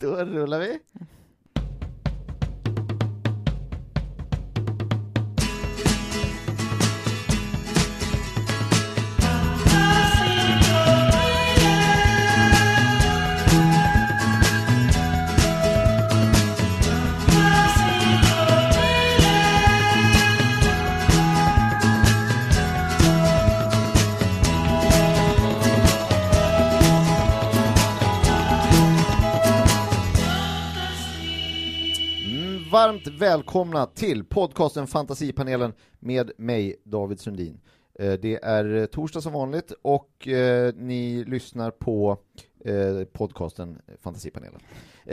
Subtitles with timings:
[0.00, 0.66] Då rullar vi.
[0.66, 1.06] Mm,
[32.80, 37.60] varmt välkomna till podcasten Fantasipanelen med mig, David Sundin.
[37.98, 42.18] Eh, det är eh, torsdag som vanligt och eh, ni lyssnar på
[43.12, 44.60] podcasten Fantasipanelen.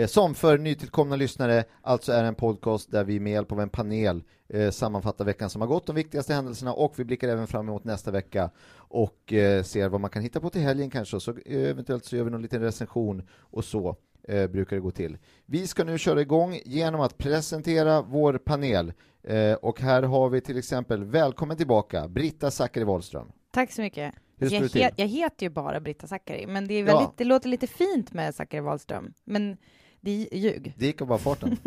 [0.07, 4.23] Som för nytillkomna lyssnare alltså är en podcast där vi med hjälp av en panel
[4.71, 8.11] sammanfattar veckan som har gått, de viktigaste händelserna och vi blickar även fram emot nästa
[8.11, 9.17] vecka och
[9.63, 12.41] ser vad man kan hitta på till helgen kanske, så eventuellt så gör vi någon
[12.41, 13.95] liten recension och så
[14.27, 15.17] eh, brukar det gå till.
[15.45, 18.93] Vi ska nu köra igång genom att presentera vår panel.
[19.23, 23.31] Eh, och här har vi till exempel, välkommen tillbaka, Britta Zackari Wahlström.
[23.51, 24.13] Tack så mycket.
[24.39, 26.85] Jag, he- jag heter ju bara Britta Zackari, men det, är Ja.
[26.85, 29.13] väldigt, det låter lite fint med Zackari Wahlström.
[29.25, 29.57] Men
[30.01, 30.73] det är ljug.
[30.77, 31.51] Det gick av bara farten.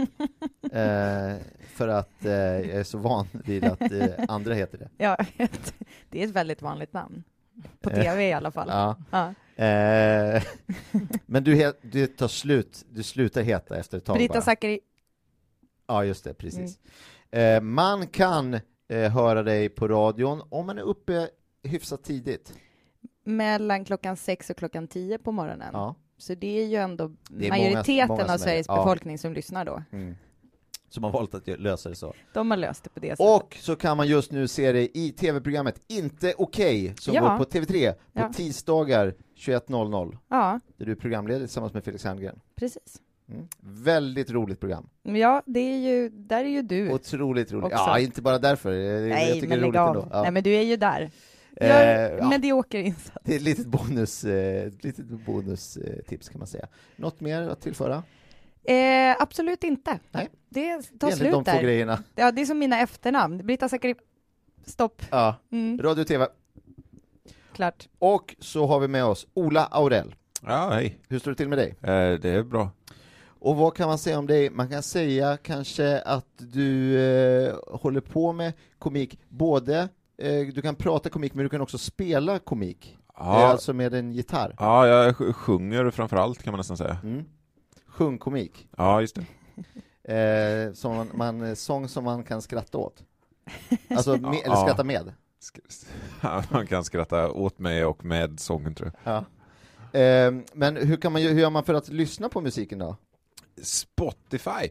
[0.73, 4.89] eh, för att eh, jag är så van vid att eh, andra heter det.
[4.99, 5.17] Ja,
[6.11, 7.25] det är ett väldigt vanligt namn.
[7.81, 8.69] På tv i alla fall.
[8.69, 8.97] Ja.
[9.11, 9.35] Ja.
[9.65, 10.43] Eh,
[11.27, 14.43] men du, du tar slut, du slutar heta efter ett tag Britta bara.
[14.43, 14.81] Zackari,
[15.87, 16.79] Ja, just det, precis.
[17.31, 17.57] Mm.
[17.57, 18.55] Eh, man kan
[18.89, 21.29] eh, höra dig på radion om man är uppe
[21.63, 22.53] hyfsat tidigt.
[23.25, 25.71] mellan klockan sex och klockan tio på morgonen.
[25.73, 25.95] Ja.
[26.19, 28.39] Så det är ju ändå är många- majoriteten många är av.
[28.39, 28.77] Sveriges Ja.
[28.77, 29.83] befolkning som lyssnar då.
[29.93, 30.17] Mm.
[30.93, 32.15] Som har valt att lösa det så.
[32.33, 33.27] De har löst det på det sättet.
[33.43, 37.21] Och så kan man just nu se dig i tv-programmet Inte Okej, som Ja.
[37.21, 38.33] går på TV3 på Ja.
[38.33, 42.41] tisdagar 21.00, Ja, där du är programledare tillsammans med Felix Herngren.
[42.57, 43.01] precis.
[43.29, 43.49] Mm.
[43.61, 44.89] Väldigt roligt program.
[45.03, 46.91] Ja, det är ju, där är ju du.
[46.93, 47.65] Otroligt roligt.
[47.65, 47.77] Också.
[47.77, 48.73] Ja, inte bara därför.
[48.73, 50.09] Jag, jag Nej, tycker men det är roligt ändå.
[50.13, 50.23] Ja.
[50.23, 51.11] Nej, men du är ju där.
[51.57, 52.29] Eh, Gör ja.
[52.29, 53.19] medioker insats.
[53.25, 56.67] Det är ett litet bonus, eh, litet bonustips kan man säga.
[56.97, 58.03] Något mer att tillföra?
[58.65, 59.99] Eh, absolut inte.
[60.11, 60.29] Nej.
[60.49, 61.63] Det tar Det är egentligen slut de två där.
[61.63, 62.03] grejerna.
[62.15, 63.47] Ja, det är som mina efternamn.
[63.47, 63.95] Britta Zackari...
[64.67, 65.03] Stopp.
[65.11, 65.35] Ja.
[65.53, 66.27] Mm, Radio och TV.
[67.53, 67.89] klart.
[67.99, 70.15] Och så har vi med oss Ola Aurell.
[70.47, 70.99] Ja, hej.
[71.09, 71.69] Hur står det till med dig?
[71.83, 72.71] Eh, det är bra.
[73.43, 74.51] Och vad kan man säga om dig?
[74.51, 79.89] Man kan säga kanske att du eh, håller på med komik, både
[80.19, 83.95] eh, du kan prata komik men du kan också spela komik, eh, Ja, alltså med
[83.95, 84.55] en gitarr.
[84.59, 86.99] ja jag sj- sjunger framför allt kan man nästan säga.
[87.03, 87.25] Mm.
[88.05, 89.19] Sjungkomik, Ja, just
[90.03, 90.15] det.
[90.67, 93.05] eh, som man, man, sång som man kan skratta åt.
[93.91, 94.65] Alltså, med, eller Ja.
[94.67, 95.13] skratta med.
[95.41, 95.87] Sk-
[96.53, 99.13] man kan skratta åt mig och med sången tror jag.
[99.93, 99.99] Ja.
[100.01, 102.97] Eh, men hur, kan man, hur gör man för att lyssna på musiken då?
[103.63, 104.69] Spotify.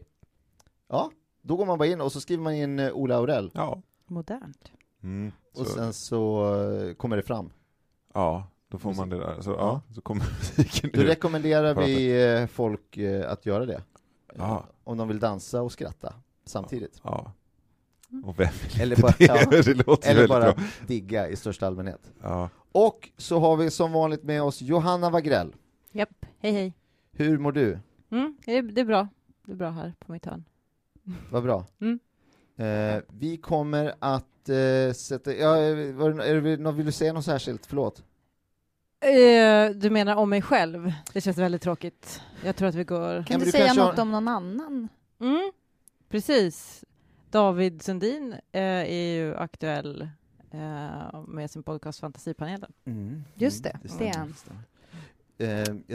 [0.88, 1.10] Ja,
[1.42, 3.82] då går man bara in och så skriver man in eh, Ola Aurell Ja.
[4.06, 4.70] Modernt.
[5.02, 7.52] Mm, och sen så eh, kommer det fram.
[8.14, 9.40] ja, då får man det där.
[9.40, 9.56] Så, Ja.
[9.88, 9.94] ja.
[9.94, 10.24] så kommer
[10.58, 11.08] musiken Då ut.
[11.08, 13.82] rekommenderar vi eh, folk eh, att göra det.
[14.36, 14.64] Ja.
[14.84, 17.00] Om de vill dansa och skratta samtidigt.
[17.04, 17.32] Ja.
[18.24, 19.24] Och vem vill Eller inte bara- det?
[19.24, 19.50] ja.
[19.62, 20.64] det låter Eller väldigt bara bra.
[20.86, 22.12] digga i största allmänhet.
[22.22, 22.48] Ja.
[22.72, 25.54] Och så har vi som vanligt med oss Johanna Wagrell.
[25.92, 26.74] Japp, hej hej.
[27.12, 27.78] Hur mår du?
[28.10, 29.08] Mm, det, är, det är bra.
[29.46, 30.44] Det är bra här på mitt hörn.
[31.30, 31.66] Vad bra.
[31.80, 31.98] Mm.
[32.56, 35.34] Eh, vi kommer att eh, sätta...
[35.34, 37.66] Ja, det, är det, vill du säga något särskilt?
[37.66, 38.02] Förlåt.
[39.00, 40.92] Eh, du menar om mig själv?
[41.12, 42.22] Det känns väldigt tråkigt.
[42.44, 43.22] Jag tror att vi går...
[43.22, 44.88] Kan du du säga något har- om någon annan?
[45.20, 45.52] Mm,
[46.08, 46.84] precis.
[47.30, 50.08] David Sundin eh, är ju aktuell
[50.50, 52.72] eh, med sin podcast Fantasipanelen.
[52.84, 53.24] Mm.
[53.34, 54.34] Just det, stämmer, det är han.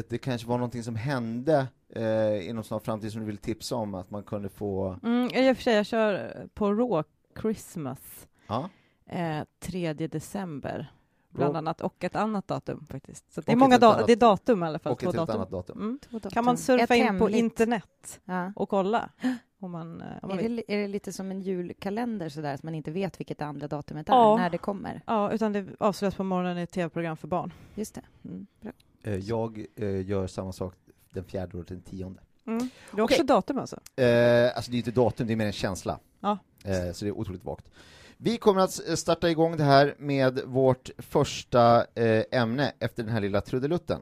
[0.09, 3.95] det kanske var någonting som hände eh, inom snar framtid som du vill tipsa om,
[3.95, 4.99] att man kunde få...
[5.03, 7.03] Mm, I och för sig, jag kör på Raw
[7.41, 8.69] Christmas Ja,
[9.09, 10.91] eh, 3 december,
[11.35, 13.33] bland annat, och ett annat datum faktiskt.
[13.33, 14.93] Så det är många da- annat- det är datum i alla fall.
[14.93, 15.35] och två datum.
[15.35, 15.77] annat datum.
[15.79, 15.99] Mm.
[16.09, 16.31] Datum.
[16.31, 17.35] Kan man surfa Ett in på hemligt.
[17.37, 18.51] internet Ja.
[18.55, 19.09] och kolla
[19.59, 22.63] om man, eh, om man Är, det, är det lite som en julkalender sådär, att
[22.63, 24.37] man inte vet vilket det andra datumet är, Ja.
[24.37, 25.01] när det kommer?
[25.05, 27.53] Ja, utan det avslöjas på morgonen i ett tv-program för barn.
[27.75, 28.01] Just det.
[28.25, 28.47] Mm.
[28.61, 28.71] Bra.
[29.03, 30.73] Eh, jag eh, gör samma sak
[31.09, 32.19] den fjärde och den tionde.
[32.47, 32.69] Mm.
[32.91, 33.25] Det är också Okej.
[33.27, 33.75] datum alltså?
[33.95, 35.99] Eh, alltså det är inte datum, det är mer en känsla.
[36.19, 36.37] Ja.
[36.63, 37.69] Eh, så det är otroligt vagt.
[38.17, 43.11] Vi kommer att eh, starta igång det här med vårt första eh, ämne efter den
[43.11, 43.99] här lilla trudelutten.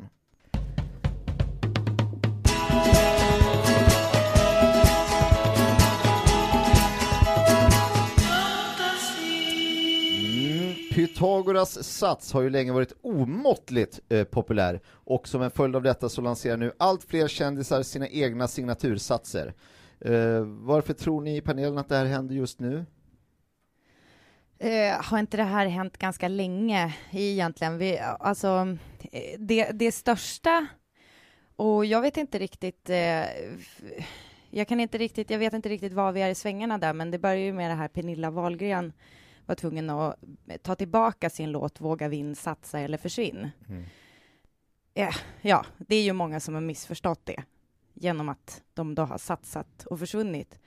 [10.20, 15.84] Mm, Pythagoras sats har ju länge varit omåttligt eh, populär och som en följd av
[15.84, 19.54] detta så lanserar nu allt fler kändisar sina egna signatursatser.
[20.00, 22.86] Eh, varför tror ni i panelen att det här händer just nu?
[24.64, 27.78] Eh, har inte det här hänt ganska länge egentligen?
[27.78, 28.78] Vi, alltså,
[29.12, 30.68] eh, det, det största,
[31.56, 33.82] och jag vet inte riktigt, f-
[34.50, 37.12] jag kan inte riktigt, jag vet inte riktigt var vi är i svängarna där, men
[37.12, 38.94] det börjar ju med det här Pernilla Wahlgren
[39.46, 40.16] var tvungen att
[40.62, 43.50] ta tillbaka sin låt Våga vinn, satsa eller försvinn.
[44.94, 47.44] Eh, ja, det är ju många som har missförstått det
[47.94, 50.60] genom att de då har satsat och försvunnit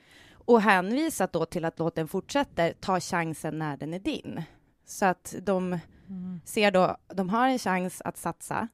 [0.47, 4.41] och hänvisat då till att låten fortsätter, ta chansen när den är din.
[4.85, 5.79] Så att de
[6.45, 8.67] ser då, de har en chans att satsa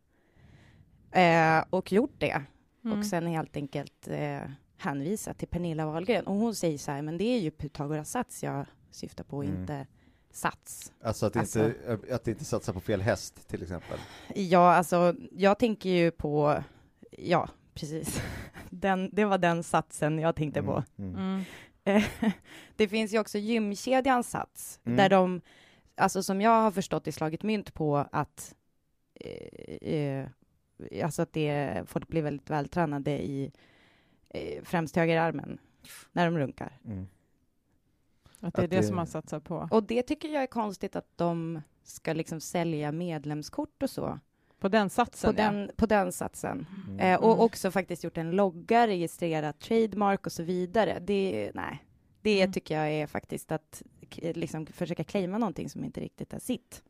[1.12, 2.42] eh, och gjort det
[2.86, 3.00] Mm.
[3.00, 4.40] och sen helt enkelt eh,
[4.78, 8.44] hänvisat till Pernilla Wahlgren och hon säger så här, men det är ju Pythagoras sats
[8.44, 9.60] jag syftar på, Mm.
[9.62, 9.88] inte
[10.32, 10.92] sats.
[11.04, 14.00] Alltså att, Alltså- inte, att inte satsa på fel häst till exempel.
[14.36, 16.64] Ja, alltså jag tänker ju på,
[17.12, 18.22] ja, precis.
[18.70, 20.84] Den, det var den satsen jag tänkte på.
[20.98, 21.16] Mm.
[21.16, 21.44] Mm.
[21.84, 22.04] Eh,
[22.76, 24.98] det finns ju också gymkedjans sats, Mm.
[24.98, 25.42] där de,
[25.96, 28.56] alltså som jag har förstått det, slagit mynt på att,
[29.14, 30.28] eh, eh,
[31.04, 33.52] alltså att det, folk blir väldigt vältränade i
[34.30, 35.58] eh, främst högerarmen
[36.12, 36.80] när de runkar.
[36.86, 37.08] Mm.
[38.40, 39.68] Att det är Att det, det- som man satsar på.
[39.72, 44.20] Och det tycker jag är konstigt att de ska liksom sälja medlemskort och så,
[44.64, 46.66] På den satsen, på den, på den satsen.
[46.88, 47.00] Mm.
[47.00, 47.40] Eh, och Mm.
[47.46, 51.00] också faktiskt gjort en logga, registrerat trademark och så vidare.
[51.02, 51.84] Det, nej,
[52.22, 52.54] det Mm.
[52.54, 53.82] tycker jag är faktiskt att
[54.20, 56.84] liksom försöka claima någonting som inte riktigt är sitt.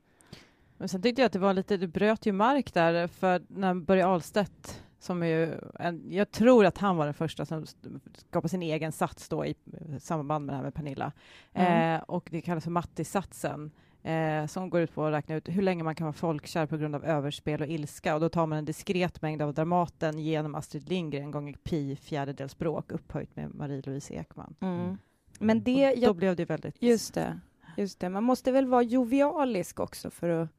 [0.77, 3.73] Men sen tyckte jag att det var lite, det bröt ju mark där, för när
[3.73, 7.65] Börje Ahlstedt, som är ju en, jag tror att han var den första som
[8.13, 9.55] skapade sin egen sats då i
[9.99, 11.11] samband med det här med Pernilla.
[11.53, 11.95] Mm.
[11.95, 13.71] Eh, och det kallas för Mattis-satsen,
[14.03, 16.77] eh, som går ut på att räkna ut hur länge man kan vara folkkär på
[16.77, 18.15] grund av överspel och ilska.
[18.15, 22.57] Och då tar man en diskret mängd av Dramaten genom Astrid Lindgren gånger pi fjärdedels
[22.57, 24.55] bråk upphöjt med Marie-Louise Ekman.
[24.59, 24.97] Mm.
[25.39, 26.75] Men det, Och då jag, blev det väldigt...
[26.81, 27.39] just det,
[27.77, 30.49] just det, man måste väl vara jovialisk också för att,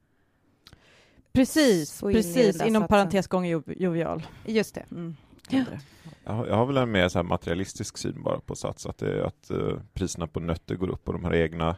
[1.31, 2.57] Precis, in precis.
[2.57, 2.87] där Inom satsen.
[2.87, 4.27] parentes gånger jo, jovial.
[4.45, 4.85] just det.
[4.91, 5.15] Mm.
[5.49, 5.63] Ja.
[6.23, 9.51] Jag har, väl en mer så här materialistisk syn bara på Sats, att, det att
[9.51, 11.75] eh, priserna på nötter går upp och de här egna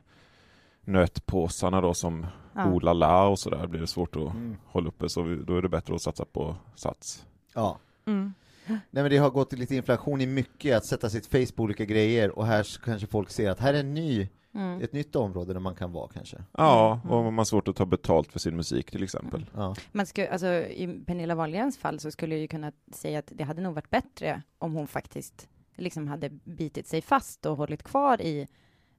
[0.88, 2.26] nötpåsarna då som
[2.56, 2.72] Ja.
[2.72, 4.58] Ola La och sådär blir det svårt att Mm.
[4.66, 7.26] hålla uppe, så vi, då är det bättre att satsa på Sats.
[7.56, 7.78] Ja.
[8.06, 8.34] Mm.
[8.68, 11.86] Nej men det har gått lite inflation i mycket, att sätta sitt face på olika
[11.86, 14.82] grejer och här kanske folk ser att här är en ny, Mm.
[14.82, 16.38] ett nytt område där man kan vara kanske.
[16.52, 17.16] Ja, Mm.
[17.18, 19.46] och man har svårt att ta betalt för sin musik till exempel.
[19.56, 19.76] Ja.
[19.92, 23.44] Man skulle, alltså, I Pernilla Wahlgrens fall så skulle jag ju kunna säga att det
[23.44, 28.22] hade nog varit bättre om hon faktiskt liksom hade bitit sig fast och hållit kvar
[28.22, 28.48] i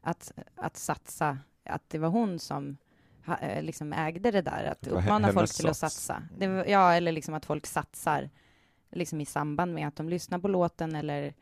[0.02, 2.76] att, att satsa, att det var hon som
[3.42, 5.94] eh, liksom ägde det där, att uppmana folk till att sats.
[5.94, 6.22] satsa.
[6.38, 8.30] Det var, ja, eller liksom att folk satsar
[8.90, 11.34] liksom i samband med att de lyssnar på låten eller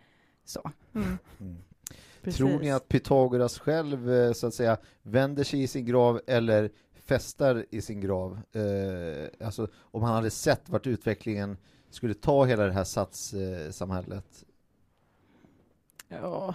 [0.44, 0.70] så.
[0.94, 1.18] Mm.
[1.40, 1.56] Mm.
[2.32, 6.70] Tror ni att Pythagoras själv eh, så att säga vänder sig i sin grav eller
[6.94, 8.40] festar i sin grav?
[8.52, 11.56] Eh, alltså om han hade sett vart utvecklingen
[11.90, 14.44] skulle ta hela det här satssamhället.
[16.08, 16.54] Ja,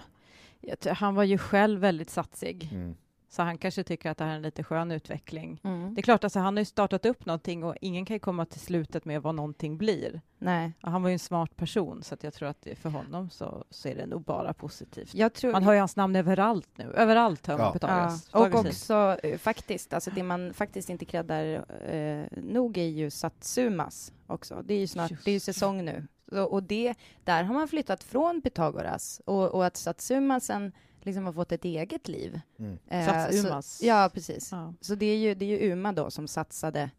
[0.60, 2.96] jag tror- han var ju själv väldigt satsig, Mm.
[3.32, 5.60] Så han kanske tycker att det här är en lite skön utveckling.
[5.64, 5.94] Mm.
[5.94, 8.46] Det är klart, alltså, han har ju startat upp någonting och ingen kan ju komma
[8.46, 10.20] till slutet med vad någonting blir.
[10.38, 12.90] Nej, Och han var ju en smart person, så att jag tror att det, för
[12.90, 15.14] honom så, så är det nog bara positivt.
[15.14, 15.52] jag tror...
[15.52, 16.92] Man hör ju hans namn överallt nu.
[16.92, 17.72] Överallt hör man Ja.
[17.72, 18.28] Pythagoras.
[18.32, 23.10] Ja, och också eh, faktiskt, alltså det man faktiskt inte kreddar eh, nog är ju
[23.10, 24.62] Satsumas också.
[24.64, 26.06] Det är ju snart, Just det är ju säsong nu.
[26.32, 30.72] Så, och det, där har man flyttat från Pythagoras och, och att Satsumasen
[31.06, 32.40] liksom har fått ett eget liv.
[32.58, 32.78] Mm.
[32.88, 33.76] Eh, Satsumas.
[33.78, 34.52] Så, ja, precis.
[34.52, 34.74] Ja.
[34.80, 36.90] Så det är, ju, det är ju Uma då som satsade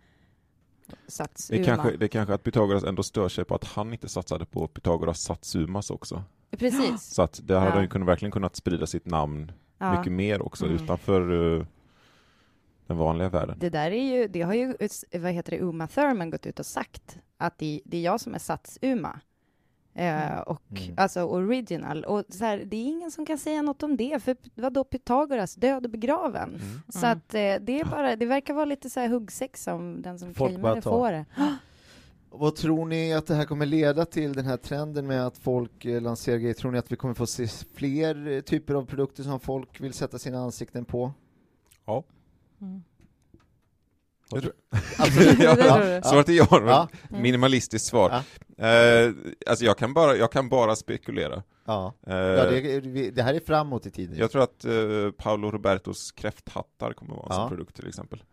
[1.08, 1.58] Satsuma.
[1.58, 4.10] Det är, kanske, det är kanske att Pythagoras ändå stör sig på att han inte
[4.10, 6.24] satsade på Pythagoras Satsumas också.
[6.58, 7.02] Precis.
[7.04, 7.74] Så att det hade Ja.
[7.74, 9.98] han ju kunnat, verkligen kunnat sprida sitt namn Ja.
[9.98, 10.84] mycket mer också Mm.
[10.84, 11.66] utanför eh,
[12.88, 13.58] den vanliga världen.
[13.60, 14.76] Det där är ju, det har ju,
[15.14, 18.34] vad heter det, Uma Thurman gått ut och sagt, att det, det är jag som
[18.36, 19.20] är Sats-Uma.
[19.96, 20.94] Eh, och Mm.
[20.98, 22.04] alltså original.
[22.04, 25.56] Och så här, det är ingen som kan säga något om det, för vadå Pythagoras,
[25.56, 26.50] död och begraven.
[26.50, 26.82] Mm.
[26.90, 30.20] Så att eh, det är bara, det verkar vara lite så här huggsex som den
[30.20, 31.26] som claimar det får det.
[32.36, 35.86] Vad tror ni att det här kommer leda till, den här trenden med att folk
[35.86, 36.54] eh, lanserar grejer?
[36.54, 39.94] Tror ni att vi kommer få se fler eh, typer av produkter som folk vill
[39.94, 41.12] sätta sina ansikten på?
[41.86, 42.04] Ja.
[42.62, 42.84] Mm.
[44.34, 44.54] Jag tror-
[44.98, 45.40] Absolut.
[45.44, 46.02] Ja, du.
[46.10, 46.88] Svaret är ja, Ja.
[47.10, 48.10] minimalistiskt svar.
[48.58, 49.12] Eh,
[49.48, 51.44] alltså jag kan, bara, jag kan bara spekulera.
[51.66, 51.94] Ja.
[52.08, 54.18] Eh, Ja, det, det här är framåt i tiden.
[54.18, 57.36] Jag tror att eh, Paolo Robertos kräfthattar kommer vara en Ja.
[57.36, 58.24] sån produkt till exempel.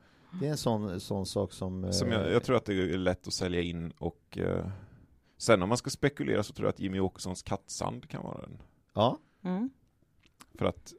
[0.41, 1.85] Det är en sån, sån sak som...
[1.85, 4.67] eh, Som jag, jag tror att det är lätt att sälja in och eh,
[5.39, 8.63] sen om man ska spekulera så tror jag att Jimmy Åkessons kattsand kan vara den.
[8.95, 9.71] Ja, Mm.
[10.59, 10.93] För att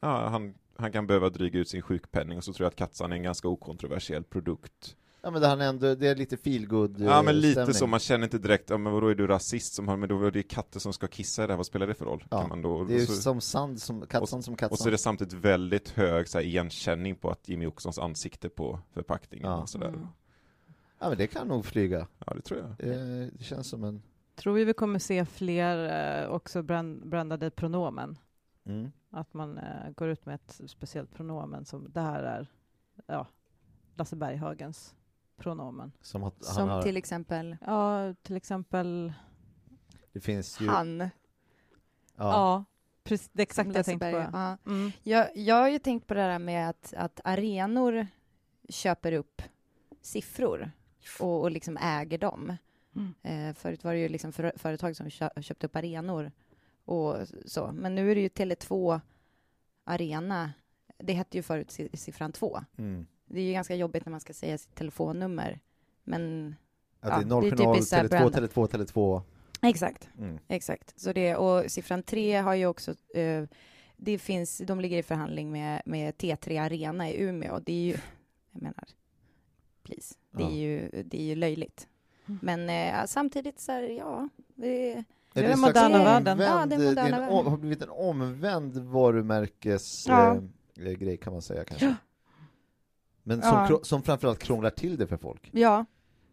[0.00, 3.12] ja, han, han kan behöva dryga ut sin sjukpenning och så tror jag att kattsand
[3.12, 4.96] är en ganska okontroversiell produkt.
[5.22, 7.74] ja men det, han ändå, det är lite feelgood Ja men lite stämning.
[7.74, 10.26] så, man känner inte direkt, ja men vadå är du rasist som har, men då
[10.26, 12.24] är det katter som ska kissa i det här, vad spelar det för roll?
[12.30, 14.72] Ja, Kan man då, Det är ju så, som sand, som kattsand som kattsand.
[14.72, 18.48] och så är det samtidigt väldigt hög så här, igenkänning på att Jimmy Åkessons ansikte
[18.48, 19.56] på förpackningen Ja.
[19.62, 19.88] och sådär.
[19.88, 20.06] Mm.
[21.02, 22.06] Ja men det kan nog flyga.
[22.26, 22.88] Ja det tror jag.
[22.90, 24.02] Eh, Det känns som en...
[24.36, 28.18] Tror vi vi kommer se fler eh, också brand, brandade pronomen?
[28.70, 28.92] Mm.
[29.10, 32.46] Att man eh, går ut med ett speciellt pronomen som det här är
[33.06, 33.26] ja,
[33.94, 34.94] Lasse Berghagens
[35.36, 35.92] pronomen.
[36.02, 39.12] Som att han Som har, till exempel Ja, till exempel
[40.12, 40.68] det finns ju...
[40.68, 41.00] han.
[41.00, 41.08] Ja,
[42.16, 42.64] Ja.
[43.02, 44.16] precis, det är exakt det jag tänkte på.
[44.38, 44.56] Ja.
[44.66, 44.92] Mm.
[45.02, 48.06] Jag, jag har ju tänkt på det här med att, att arenor
[48.68, 49.42] köper upp
[50.00, 50.70] siffror
[51.20, 52.56] och, och liksom äger dem.
[52.96, 53.14] Mm.
[53.22, 56.32] Eh, förut var det ju liksom för, företag som kö, köpte upp arenor
[56.84, 57.72] och så.
[57.72, 59.00] Men nu är det ju Tele2
[59.84, 60.52] Arena.
[60.98, 62.60] Det hette ju förut si- siffran 2.
[62.78, 63.06] Mm.
[63.26, 65.60] Det är ju ganska jobbigt när man ska säga sitt telefonnummer.
[66.04, 66.54] Men
[67.00, 68.34] Att Ja, det är noll det är journal, typiskt så här Tele2, brandat.
[68.54, 69.22] Tele2, Tele2.
[69.62, 70.38] exakt, Mm.
[70.48, 71.00] exakt.
[71.00, 73.44] Så det, och siffran 3 har ju också eh,
[73.96, 77.58] det finns, de ligger i förhandling med, med T3 Arena i Umeå.
[77.58, 77.96] Det är ju,
[78.50, 78.84] jag menar,
[79.82, 80.50] please, det, Ja.
[80.50, 81.88] är, ju, det är ju löjligt.
[82.24, 86.38] Men eh, samtidigt så här, ja, det, Är Det är en den moderna världen.
[86.38, 87.46] Ja, det är det moderna en, världen.
[87.46, 90.36] har blivit en omvänd varumärkes Ja.
[90.80, 91.94] eh, grej kan man säga kanske.
[93.22, 93.80] Men som, Ja.
[93.82, 95.48] som framförallt krånglar till det för folk.
[95.52, 95.84] ja,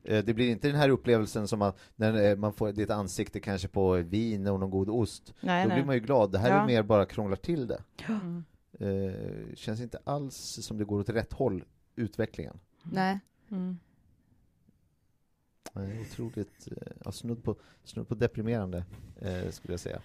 [0.04, 3.39] Eh, Det blir inte den här upplevelsen som att när eh, man får ditt ansikte
[3.39, 5.34] kanske på vin och någon god ost.
[5.42, 5.77] nej, Då nej.
[5.77, 6.32] blir man ju glad.
[6.32, 6.66] Det här är Ja.
[6.66, 7.84] mer bara krånglar till det.
[8.08, 8.44] Mm.
[8.80, 11.63] Eh, känns inte alls som det går åt rätt håll,
[11.96, 12.60] utvecklingen.
[12.84, 13.20] nej.
[13.51, 13.80] Mm.
[16.01, 18.86] Otroligt, eh, ja, snudd, på, snudd på deprimerande,
[19.22, 20.01] eh, skulle jag säga.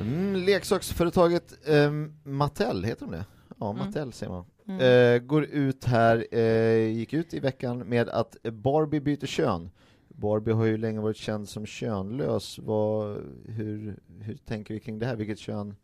[0.00, 1.92] Mm, leksaksföretaget eh,
[2.24, 3.24] Mattel, heter de det?
[3.58, 3.86] Ja, Mm.
[3.86, 4.44] Mattel säger man.
[4.68, 4.80] Mm.
[4.80, 9.70] Eh, går ut här, eh, gick ut i veckan med att Barbie byter kön.
[10.08, 12.58] Barbie har ju länge varit känd som könlös.
[12.58, 15.16] Vad, hur, hur tänker vi kring det här?
[15.16, 15.74] Vilket kön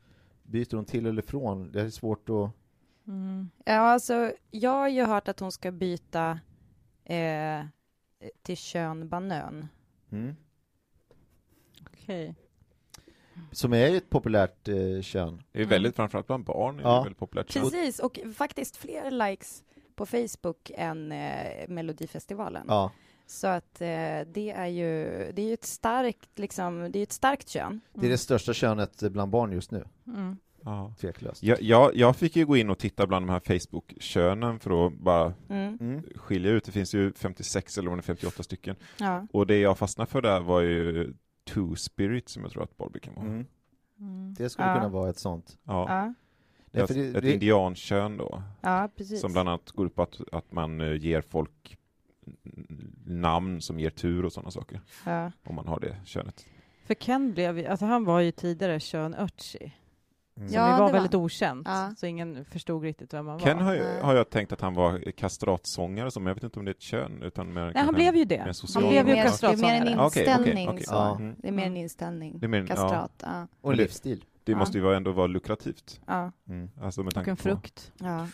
[0.42, 1.72] byter hon till eller från?
[1.72, 2.50] Det är svårt att...
[3.08, 3.50] Mm.
[3.64, 6.40] Ja, alltså, jag har ju hört att hon ska byta
[7.04, 7.64] eh,
[8.42, 9.68] till kön banön.
[10.12, 10.36] Mm.
[11.86, 12.34] Okej.
[13.52, 15.42] Som är ett populärt eh, kön.
[15.52, 17.02] Det är väldigt, framförallt bland barn, är Ja.
[17.02, 17.52] väldigt populärt.
[17.52, 22.66] Precis, och faktiskt fler likes på Facebook än eh, Melodifestivalen.
[22.68, 22.90] Ja.
[23.26, 27.12] Så att eh, det är ju det är ju ett starkt, liksom, det är ett
[27.12, 27.80] starkt kön.
[27.92, 30.36] Det är det största könet bland barn just nu, Mm.
[30.64, 30.94] Ja.
[31.00, 31.42] tveklöst.
[31.42, 34.92] Jag, jag, jag fick ju gå in och titta bland de här Facebook-könen för att
[34.92, 35.76] bara Mm.
[35.80, 36.02] Mm.
[36.16, 36.64] skilja ut.
[36.64, 38.76] Det finns ju 56 eller om det är 58 stycken.
[38.98, 39.26] Ja.
[39.32, 43.00] Och det jag fastnade för där var ju Two Spirit som jag tror att Barbie
[43.00, 43.26] kan vara.
[43.26, 43.46] Mm.
[44.00, 44.34] Mm.
[44.34, 44.74] Det skulle Ja.
[44.74, 45.58] kunna vara ett sånt.
[45.64, 45.86] Ja.
[45.88, 46.14] Ja.
[46.70, 49.20] Nej, Ett, för det- ett det- indiankön då, ja, precis.
[49.20, 51.76] som bland annat går ut på att, att man eh, ger folk
[53.06, 55.32] namn som ger tur och sådana saker, Ja.
[55.44, 56.46] om man har det könet.
[56.84, 59.72] För Ken blev ju- alltså han var ju tidigare kön Ötzi,
[60.36, 60.48] Mm.
[60.48, 61.20] som Ja, var det väldigt var.
[61.20, 61.94] okänt, Ja.
[61.96, 63.64] så ingen förstod riktigt vem han Ken var.
[63.64, 64.02] har, ju, Nej.
[64.02, 66.80] har jag tänkt att han var kastratsångare, som jag vet inte om det är ett
[66.80, 68.54] kön, utan mer Nej, han blev ju det.
[68.74, 69.52] Han blev ju mer, kastrat.
[69.52, 70.68] det är mer en inställning.
[70.68, 70.84] okej.
[70.84, 70.94] så.
[70.94, 71.16] Ja.
[71.16, 71.34] Mm.
[71.38, 72.38] Det är mer en inställning.
[72.38, 72.66] Det är mer en-.
[72.66, 73.12] Kastrat.
[73.22, 73.46] Ja.
[73.60, 74.24] Och en livsstil.
[74.44, 74.58] Det Ja.
[74.58, 76.00] måste ju vara- ändå vara lukrativt.
[76.06, 76.32] Ja.
[76.48, 76.70] Mm.
[76.82, 77.42] Alltså med Och en på...
[77.42, 77.92] frukt.
[77.98, 78.26] Ja.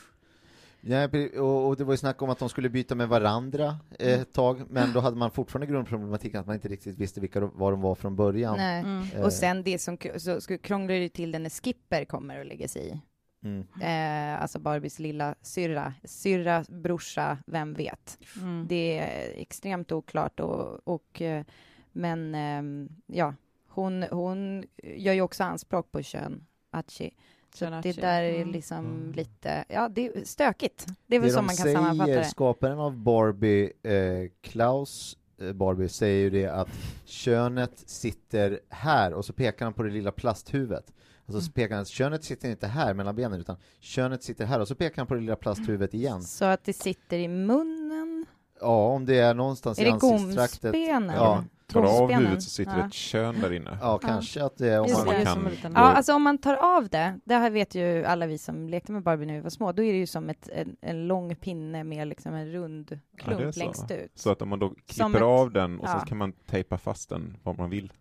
[0.80, 1.08] Ja,
[1.40, 4.32] och, och det var ju snack om att de skulle byta med varandra eh, ett
[4.32, 7.72] tag, men då hade man fortfarande grundproblematiken att man inte riktigt visste vilka de, vad
[7.72, 8.56] de var från början.
[8.56, 8.80] Nej.
[8.80, 9.06] Mm.
[9.14, 9.99] Eh, Och sen det som
[10.40, 13.00] så krånglar det till det när Skipper kommer och lägger sig i.
[13.44, 13.66] Mm.
[13.80, 18.18] Eh, alltså Barbies lilla syrra, syrra, brorsa, vem vet?
[18.37, 18.66] Mm.
[18.68, 21.44] Det är extremt oklart och, och eh,
[21.92, 23.34] men ehm, ja,
[23.68, 27.10] hon, hon gör ju också anspråk på kön, Achi.
[27.54, 27.92] Så det Archie.
[27.92, 28.52] där är Mm.
[28.52, 29.12] liksom Mm.
[29.12, 30.87] lite, ja det är stökigt.
[31.07, 32.25] Det är väl det så de man kan säger, sammanfatta det.
[32.25, 36.69] skaparen av Barbie, eh, Klaus eh, Barbie, säger ju det att
[37.04, 40.92] könet sitter här och så pekar han på det lilla plasthuvudet.
[41.26, 41.52] Och så Mm.
[41.52, 44.97] pekar han, könet sitter inte här mellan benen utan könet sitter här och så pekar
[44.97, 46.23] han på det lilla plasthuvudet igen.
[46.23, 48.26] Så att det sitter i munnen.
[48.61, 50.62] Ja, om det är någonstans Är i det ansiktstraktet.
[50.62, 51.14] gomsbenen?
[51.16, 52.87] Ja, Tar av huvudet så sitter ja.
[52.87, 53.79] ett kön där inne.
[53.81, 55.73] ja, kanske att det är om Just man, det kan.
[55.75, 58.93] Ja, alltså om man tar av det, det här vet ju alla vi som lekte
[58.93, 61.35] med Barbie när vi var små, då är det ju som ett, en, en lång
[61.37, 63.61] pinne med liksom en rund Ja, klump så.
[63.61, 64.12] längst ut.
[64.19, 66.00] Så att om man då klipper ett- av den och ja.
[66.00, 67.93] så kan man tejpa fast den var man vill.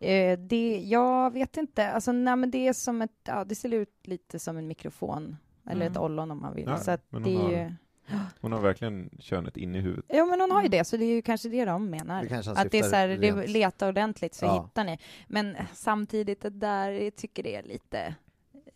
[0.00, 3.74] Eh, det, jag vet inte, alltså nej men det är som ett, ja det ser
[3.74, 5.92] ut lite som en mikrofon, eller Mm.
[5.92, 6.64] ett ollon om man vill.
[6.66, 7.72] Ja, så att men det är har- ju,
[8.40, 10.04] Hon har verkligen könet inne i huvudet.
[10.08, 10.78] ja men hon har ju Mm.
[10.78, 12.24] det, så det är ju kanske det de menar.
[12.24, 14.62] Det att det är så här, det rent- leta ordentligt så Ja.
[14.66, 14.98] hittar ni.
[15.28, 18.14] Men samtidigt, det där, jag tycker det är lite,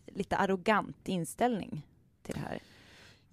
[0.07, 1.85] lite arrogant inställning
[2.23, 2.59] till det här.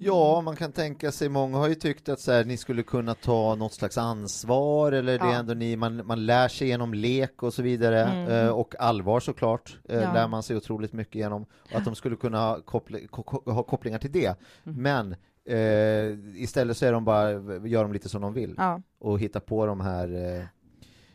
[0.00, 3.14] Ja, man kan tänka sig, många har ju tyckt att så här, ni skulle kunna
[3.14, 7.42] ta något slags ansvar eller det är ändå ni, man, man lär sig genom lek
[7.42, 8.28] och så vidare Mm.
[8.46, 10.12] eh, och allvar såklart eh, Ja.
[10.12, 13.62] lär man sig otroligt mycket genom att de skulle kunna ha, koppli, ko, ko, ha
[13.62, 14.36] kopplingar till det
[14.66, 14.82] Mm.
[14.82, 15.16] men
[15.48, 17.30] eh, istället så är de bara,
[17.66, 20.44] gör de lite som de vill Ja, och hittar på de här eh,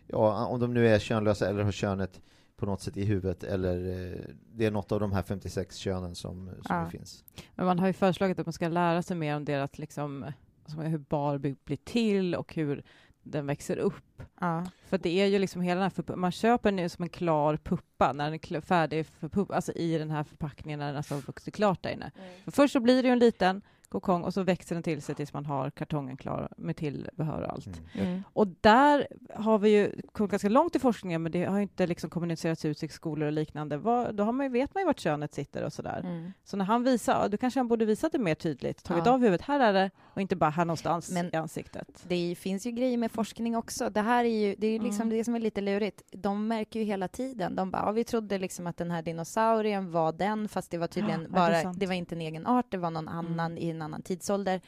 [0.07, 2.21] ja, om de nu är könlösa eller har könet
[2.55, 3.75] på något sätt i huvudet eller
[4.11, 4.17] eh,
[4.53, 6.89] det är något av de här 56 könen som, som Ja.
[6.89, 7.23] finns.
[7.55, 10.25] Men man har ju föreslagit att man ska lära sig mer om deras, liksom,
[10.63, 12.83] alltså hur Barbie blir till och hur
[13.23, 14.21] den växer upp.
[14.39, 14.65] ja.
[14.87, 18.13] För det är ju liksom hela den här man köper den som en klar puppa
[18.13, 21.21] när den är färdig för pupp, alltså i den här förpackningen när den alltså har
[21.21, 22.11] vuxit klart där inne.
[22.43, 23.61] För först så blir det ju en liten
[23.93, 27.51] kokong och så växer den till sig tills man har kartongen klar med tillbehör och
[27.53, 27.67] allt.
[27.67, 28.07] Mm.
[28.07, 28.23] Mm.
[28.33, 31.87] Och där har vi ju kommit ganska långt i forskningen, men det har ju inte
[31.87, 33.77] liksom kommunicerats ut i skolor och liknande.
[33.77, 35.99] Vad, då har man ju, vet man ju vart könet sitter och sådär.
[35.99, 36.31] Mm.
[36.43, 38.83] Så när han visar, då kanske han borde visat det mer tydligt.
[38.83, 39.11] Tagit Ja.
[39.11, 42.03] av huvudet, här är det, och inte bara här någonstans Men- i ansiktet.
[42.07, 43.89] Det finns ju grejer med forskning också.
[43.89, 45.17] Det här är ju det är ju liksom Mm.
[45.17, 46.03] det som är lite lurigt.
[46.11, 47.55] De märker ju hela tiden.
[47.55, 50.87] De bara, ja, vi trodde liksom att den här dinosaurien var den, fast det var
[50.87, 51.79] tydligen Ja, det bara, sant.
[51.79, 53.19] det var inte en egen art, det var någon Mm.
[53.25, 54.61] annan i en annan tidsålder.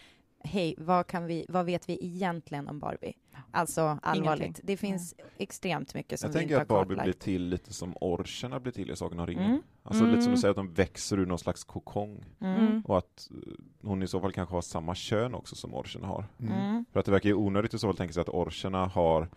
[0.44, 3.14] Hej, vad, kan vi, vad vet vi egentligen om Barbie?
[3.52, 4.42] Alltså allvarligt.
[4.44, 4.66] Ingenting.
[4.68, 7.20] Det finns extremt mycket som Jag vi tänker inte att har Barbie blir kartlagt.
[7.22, 9.46] till lite som orcherna blir till i Sagan om ringen.
[9.46, 9.62] Mm.
[9.84, 10.36] Alltså lite som Mm.
[10.36, 12.26] du säger, att de växer ur någon slags kokong.
[12.42, 12.82] Mm.
[12.88, 16.26] Och att eh, hon i så fall kanske har samma kön också som orcherna har.
[16.40, 16.86] Mm.
[16.94, 19.30] För att det verkar ju onödigt i så fall tänka sig att orcherna har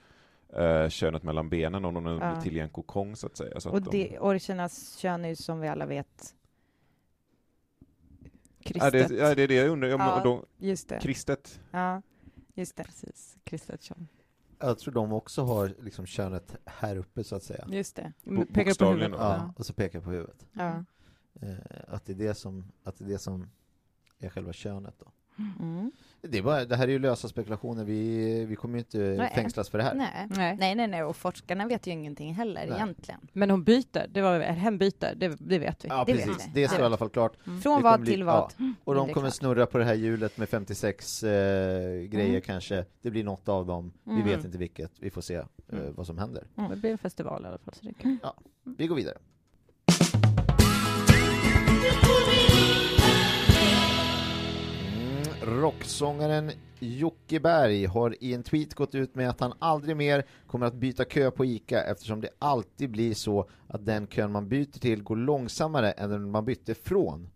[0.56, 2.18] eh, könet mellan benen om de Ja.
[2.32, 3.60] blir till i en kokong så att säga.
[3.60, 6.34] Så Och att de, orchernas kön är ju som vi alla vet
[8.74, 9.08] ja, Kristet.
[9.08, 9.88] det, ja, det är det jag undrar.
[9.88, 10.20] Ja, men- Ja.
[10.24, 10.98] då, Just det.
[11.00, 12.02] kristet, Ja,
[12.54, 12.84] just det.
[12.84, 14.08] Precis, kristet kön.
[14.60, 17.66] Jag tror de också har liksom könet här uppe så att säga.
[17.70, 18.12] Just det.
[18.24, 19.18] Bo- Pekar på huvudet.
[19.20, 20.46] Ja, och så pekar på huvudet.
[20.52, 20.84] Ja.
[21.40, 21.56] Eh,
[21.88, 23.50] att, det är det som, att det är det som
[24.18, 25.12] är själva könet då.
[25.38, 25.92] Mm.
[26.22, 29.32] Det, är bara, det här är ju lösa spekulationer, vi, vi kommer ju inte Nej.
[29.34, 29.94] fängslas för det här.
[29.94, 30.26] Nej.
[30.30, 30.56] Nej.
[30.60, 32.74] nej, nej, nej, och forskarna vet ju ingenting heller Nej.
[32.76, 33.20] egentligen.
[33.32, 35.88] Men hon byter, det var, hen byter, det, det vet vi.
[35.88, 36.46] Ja, Det vet precis.
[36.54, 36.60] vi.
[36.62, 37.36] Det står i vet alla fall klart.
[37.44, 38.52] Från Det kommer vad bli- till vad.
[38.58, 38.64] ja.
[38.84, 39.34] Och det de kommer klart.
[39.34, 41.30] snurra på det här hjulet med 56 eh,
[42.02, 42.40] grejer Mm.
[42.40, 42.84] kanske.
[43.02, 43.92] Det blir något av dem.
[44.06, 44.24] Mm.
[44.24, 44.92] Vi vet inte vilket.
[45.00, 45.94] Vi får se eh, Mm.
[45.94, 46.44] vad som händer.
[46.70, 48.18] Det blir en festival i alla fall, så det är kul.
[48.78, 49.18] Vi går vidare.
[55.98, 60.66] Sångaren Jocke Berg har i en tweet gått ut med att han aldrig mer kommer
[60.66, 64.78] att byta kö på ICA eftersom det alltid blir så att den kön man byter
[64.80, 67.28] till går långsammare än den man bytte från.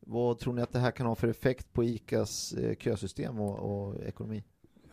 [0.00, 3.58] Vad tror ni att det här kan ha för effekt på ICAs eh, kösystem och,
[3.58, 4.44] och ekonomi?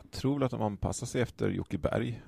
[0.02, 2.22] jag tror väl att de anpassar sig efter Jocke Berg.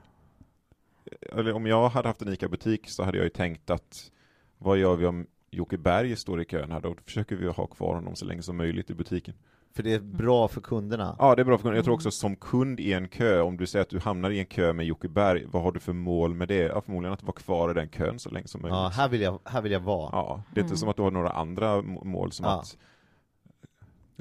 [1.06, 4.12] Eh, eller om jag hade haft en ICA-butik så hade jag ju tänkt att
[4.58, 6.82] vad gör vi om Jocke Berg står i kön här?
[6.82, 9.34] Då försöker vi ha kvar honom så länge som möjligt i butiken.
[9.74, 11.16] För det är bra för kunderna.
[11.20, 11.76] Ja, det är bra för kunden.
[11.76, 11.98] Jag tror Mm.
[11.98, 14.74] också som kund i en kö, om du säger att du hamnar i en kö
[14.74, 16.56] med Jocke Berg, vad har du för mål med det?
[16.56, 18.76] Ja, förmodligen att vara kvar i den kön så länge som möjligt.
[18.78, 20.10] Ja, här vill jag, här vill jag vara.
[20.12, 20.78] Ja, det är inte Mm.
[20.78, 22.60] som att du har några andra må- mål som Ja.
[22.60, 22.78] att...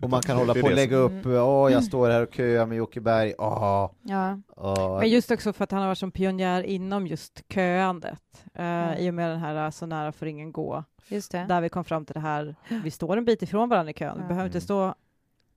[0.03, 2.67] Och man kan hålla på och lägga som- upp, åh jag står här och köar
[2.67, 4.39] med Jocke Berg, åh, Ja.
[4.57, 4.99] åh.
[5.01, 8.99] Men just också för att han har varit som pionjär inom just köandet, eh, Mm.
[8.99, 11.47] i och med den här Så nära får ingen gå, Just det.
[11.49, 14.17] där vi kom fram till det här, vi står en bit ifrån varandra i kön,
[14.23, 14.63] vi behöver inte Mm.
[14.65, 14.95] stå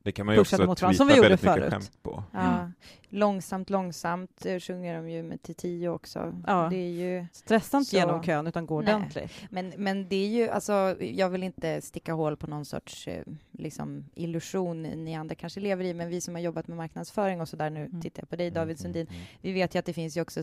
[0.04, 1.72] Det kan man ju också mot varandra, som vi gjorde förut.
[1.74, 2.24] skämt på.
[2.32, 2.72] Ja.
[3.10, 6.42] Långsamt, långsamt eh, sjunger de ju med till tio också.
[6.48, 6.68] Ja.
[6.70, 8.96] Det är ju, Stressa inte Så- genom kön, utan gå Nej.
[8.96, 9.32] ordentligt.
[9.50, 13.24] men, men det är ju, alltså, jag vill inte sticka hål på någon sorts eh,
[13.52, 17.50] liksom, illusion ni andra kanske lever i, men vi som har jobbat med marknadsföring och
[17.50, 18.02] så där, nu Mm.
[18.02, 19.08] tittar jag på dig David Sundin,
[19.42, 20.42] vi vet ju att det finns ju också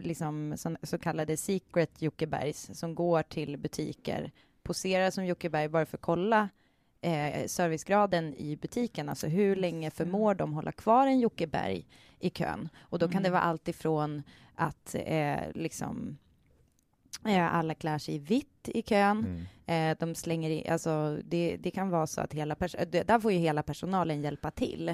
[0.00, 4.30] liksom, så, så kallade secret Jockebergs som går till butiker,
[4.62, 6.48] poserar som Jockeberg bara för att kolla
[7.02, 11.86] eh, servicegraden i butiken, alltså hur länge förmår de hålla kvar en Jockeberg
[12.20, 12.68] i kön?
[12.80, 13.32] Och då kan det Mm.
[13.40, 14.22] vara allt ifrån
[14.54, 16.16] att eh, liksom
[17.50, 19.42] alla klär sig i vitt i kön, Mm.
[19.66, 23.32] Eh, de slänger i, alltså det, det kan vara så att hela eh, där får
[23.32, 24.88] ju hela personalen hjälpa till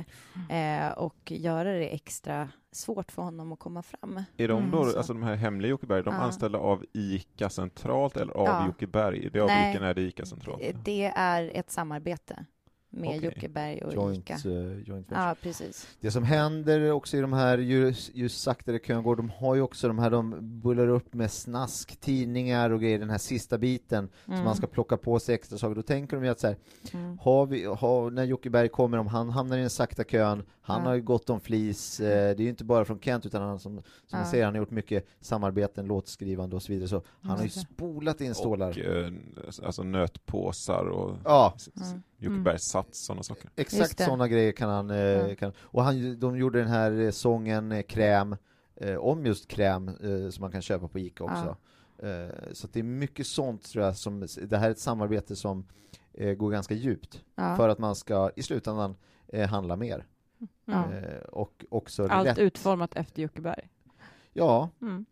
[0.51, 4.23] eh, och göra det extra svårt för honom att komma fram.
[4.37, 4.97] Är de Mm, då, så.
[4.99, 6.21] alltså de här hemliga Jockeberg, de Ja.
[6.21, 8.67] anställda av ICA centralt eller av Ja.
[8.67, 9.31] Jockeberg?
[9.33, 9.71] Det är av Nej.
[9.71, 10.63] vilken är det ICA centralt?
[10.63, 12.45] Eh, Det är ett samarbete
[12.91, 13.25] med Okej.
[13.25, 14.35] Jockeberg och Joint, Ica.
[14.35, 15.21] eh, joint venture.
[15.29, 15.89] Ja, precis.
[16.01, 19.61] Det som händer också i de här, ju, ju saktare kön går, de har ju
[19.61, 24.09] också de här, de bullar upp med snask, tidningar och grejer, den här sista biten
[24.25, 24.45] som Mm.
[24.45, 25.75] man ska plocka på sig extra saker.
[25.75, 26.57] Då tänker de ju att så här,
[26.93, 27.19] Mm.
[27.19, 30.83] har vi, har, när Jocke Berg kommer, om han hamnar i den sakta kön, han
[30.83, 30.89] Ja.
[30.89, 33.59] har ju gått om flis, eh, det är ju inte bara från Kent utan han
[33.59, 34.17] som, som Ja.
[34.19, 37.51] man säger, han har gjort mycket samarbeten, låtskrivande och så vidare, så han har ju
[37.51, 38.71] spolat in stålar.
[38.71, 39.13] Och eh,
[39.63, 42.03] alltså nötpåsar och Ja, Mm.
[42.21, 43.51] Jockebergs sats, sådana saker.
[43.57, 47.83] Exakt sådana grejer kan han, eh, kan, och han, de gjorde den här sången eh,
[47.83, 48.37] Kräm,
[49.01, 49.91] om just kräm,
[50.31, 51.57] som man kan köpa på Ica också.
[52.53, 55.67] Så att det är mycket sånt tror jag, som, det här är ett samarbete som
[56.37, 57.57] går ganska djupt, Ja.
[57.57, 58.97] för att man ska i slutändan
[59.49, 60.07] handla mer.
[60.69, 61.05] Mm.
[61.05, 62.39] Eh, och också Allt lätt.
[62.39, 63.69] utformat efter Jockeberg.
[64.33, 65.05] Ja, Mm.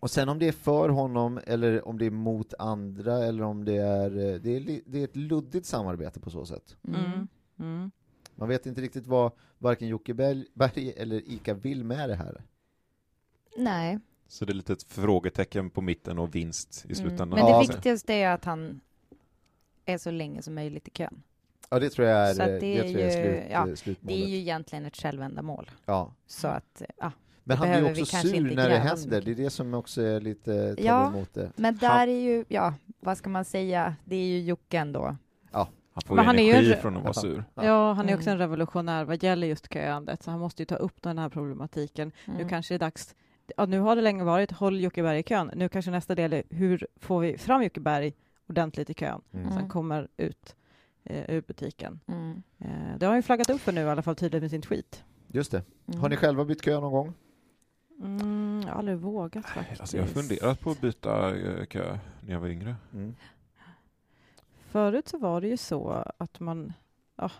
[0.00, 3.64] och sen om det är för honom eller om det är mot andra eller om
[3.64, 6.76] det är, eh, det är, det är ett luddigt samarbete på så sätt.
[6.88, 7.00] Mm.
[7.04, 7.28] Mm.
[7.58, 7.90] Mm.
[8.34, 12.42] Man vet inte riktigt vad varken Jocke Berg eller Ica vill med det här.
[13.56, 16.94] Nej, Så det är lite ett frågetecken på mitten och vinst i mm.
[16.96, 17.28] slutändan.
[17.28, 17.60] men det Ja.
[17.60, 18.80] viktigaste är att han
[19.84, 21.22] är så länge som möjligt i kön.
[21.70, 23.58] Ja, det tror jag är, Så det det är tror jag är ju- slut, ja,
[23.62, 24.18] eh, Det slutmålet.
[24.24, 25.70] är ju egentligen ett självändamål.
[25.86, 26.12] ja.
[26.26, 27.12] Så att, ja.
[27.44, 30.20] Men han blir också sur inte när det händer, det är det som också är
[30.20, 31.08] lite talar Ja.
[31.08, 31.50] emot det.
[31.56, 35.16] Men där Han- är ju, ja, vad ska man säga, det är ju Jocke ändå.
[35.92, 37.44] Han får Men ju han är ju energi från att vara sur.
[37.54, 37.64] Ja.
[37.64, 38.32] Ja, han är också Mm.
[38.32, 42.12] en revolutionär vad gäller just köandet, så han måste ju ta upp den här problematiken.
[42.26, 42.48] Nu Mm.
[42.48, 43.14] kanske det är dags,
[43.56, 45.50] ja, nu har det länge varit håll Jockeberg i kön.
[45.54, 48.12] Nu kanske nästa del är hur får vi fram Jockeberg
[48.48, 49.44] ordentligt i kön, Mm.
[49.46, 49.70] så han Mm.
[49.70, 50.54] kommer ut
[51.08, 52.00] eh, ur butiken.
[52.06, 52.42] Mm.
[52.58, 54.62] Eh, det har han ju flaggat upp för nu i alla fall tydligt med sin
[54.62, 55.04] tweet.
[55.26, 55.62] Just det.
[55.86, 56.00] Mm.
[56.00, 57.14] Har ni själva bytt kö någon gång?
[58.02, 59.80] Mm, jag har aldrig vågat faktiskt.
[59.80, 62.76] Alltså jag har funderat på att byta eh, kö när jag var yngre.
[62.92, 63.14] Mm.
[64.70, 66.72] Förut så var det ju så att man,
[67.16, 67.30] ja,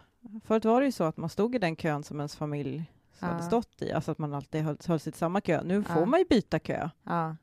[0.45, 2.85] förut var det ju så att man stod i den kön som ens familj
[3.21, 3.43] hade Ja.
[3.43, 5.63] stått i, alltså att man alltid höll, höll sig till samma kö.
[5.65, 6.07] Nu får Ja.
[6.07, 7.37] man ju byta kö Ja.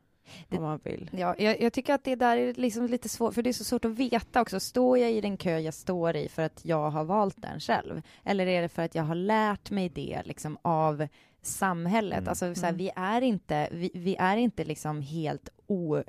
[0.48, 1.10] Det- om man vill.
[1.12, 3.64] Ja, jag, jag tycker att det där är liksom lite svårt, för det är så
[3.64, 4.60] svårt att veta också.
[4.60, 8.02] Står jag i den kö jag står i för att jag har valt den själv?
[8.24, 11.08] Eller är det för att jag har lärt mig det liksom av
[11.42, 12.18] samhället?
[12.18, 12.28] Mm.
[12.28, 12.78] Alltså, så här, Mm.
[12.78, 16.02] vi är inte, vi, vi är inte liksom helt o...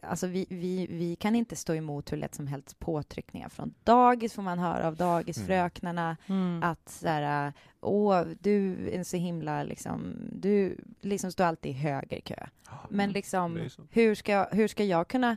[0.00, 4.32] Alltså vi, vi, vi kan inte stå emot hur lätt som helst påtryckningar från dagis
[4.34, 6.62] får man höra av dagisfröknarna Mm.
[6.62, 12.20] att så här, åh, du är så himla liksom, du liksom står alltid i höger
[12.20, 12.46] kö.
[12.88, 13.82] Men liksom, så.
[13.90, 15.36] hur ska, hur ska jag kunna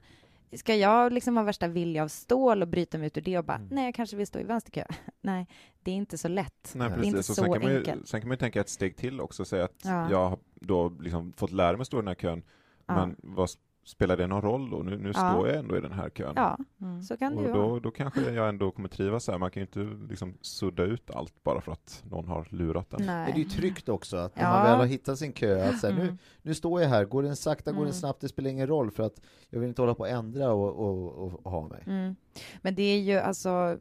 [0.55, 3.43] Ska jag liksom ha värsta vilja av stål och bryta mig ut ur det och
[3.45, 3.67] bara, Mm.
[3.71, 4.83] nej, jag kanske vill stå i vänsterkö.
[5.21, 5.47] nej,
[5.83, 6.71] det är inte så lätt.
[6.75, 8.07] Nej, Det är inte Och så sen, kan man ju, enkelt.
[8.07, 10.11] sen kan man ju tänka ett steg till också säga att Ja.
[10.11, 12.43] jag har då liksom fått lära mig stå i den här kön,
[12.85, 12.93] Ja.
[12.95, 13.49] men vad
[13.85, 14.77] spelar det någon roll då?
[14.77, 15.31] Nu, nu Ja.
[15.33, 16.33] står jag ändå i den här kön.
[16.35, 17.01] Ja, Mm.
[17.03, 17.67] så kan det ju och vara.
[17.67, 19.37] då, då kanske jag ändå kommer trivas här.
[19.37, 23.05] Man kan ju inte liksom sudda ut allt bara för att någon har lurat den.
[23.05, 23.43] Men det är Nej.
[23.43, 24.49] ju tryggt också, att när Ja.
[24.49, 26.17] man väl har hittat sin kö, att så här, nu, Mm.
[26.41, 27.93] nu står jag här, går den sakta, går den Mm.
[27.93, 30.69] snabbt, det spelar ingen roll, för att jag vill inte hålla på att ändra och,
[30.75, 31.83] och, och, och ha mig.
[31.87, 32.15] Mm.
[32.61, 33.77] Men det är ju alltså,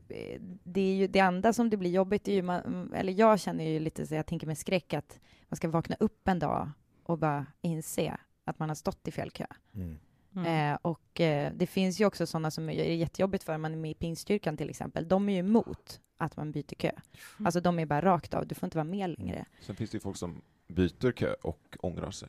[0.64, 3.40] det är ju det enda som det blir jobbigt, är ju man, mm, eller jag
[3.40, 6.70] känner ju lite så jag tänker med skräck att man ska vakna upp en dag
[7.04, 9.46] och bara inse att man har stått i fel kö.
[9.74, 9.98] Mm.
[10.36, 10.72] Mm.
[10.72, 13.90] Eh, och eh, det finns ju också sådana som är jättejobbigt för, man är med
[13.90, 16.88] i pingststyrkan till exempel, de är ju emot att man byter kö.
[16.88, 17.46] Mm.
[17.46, 19.44] Alltså de är bara rakt av, du får inte vara med längre.
[19.60, 22.28] Sen finns det ju folk som byter kö och ångrar sig.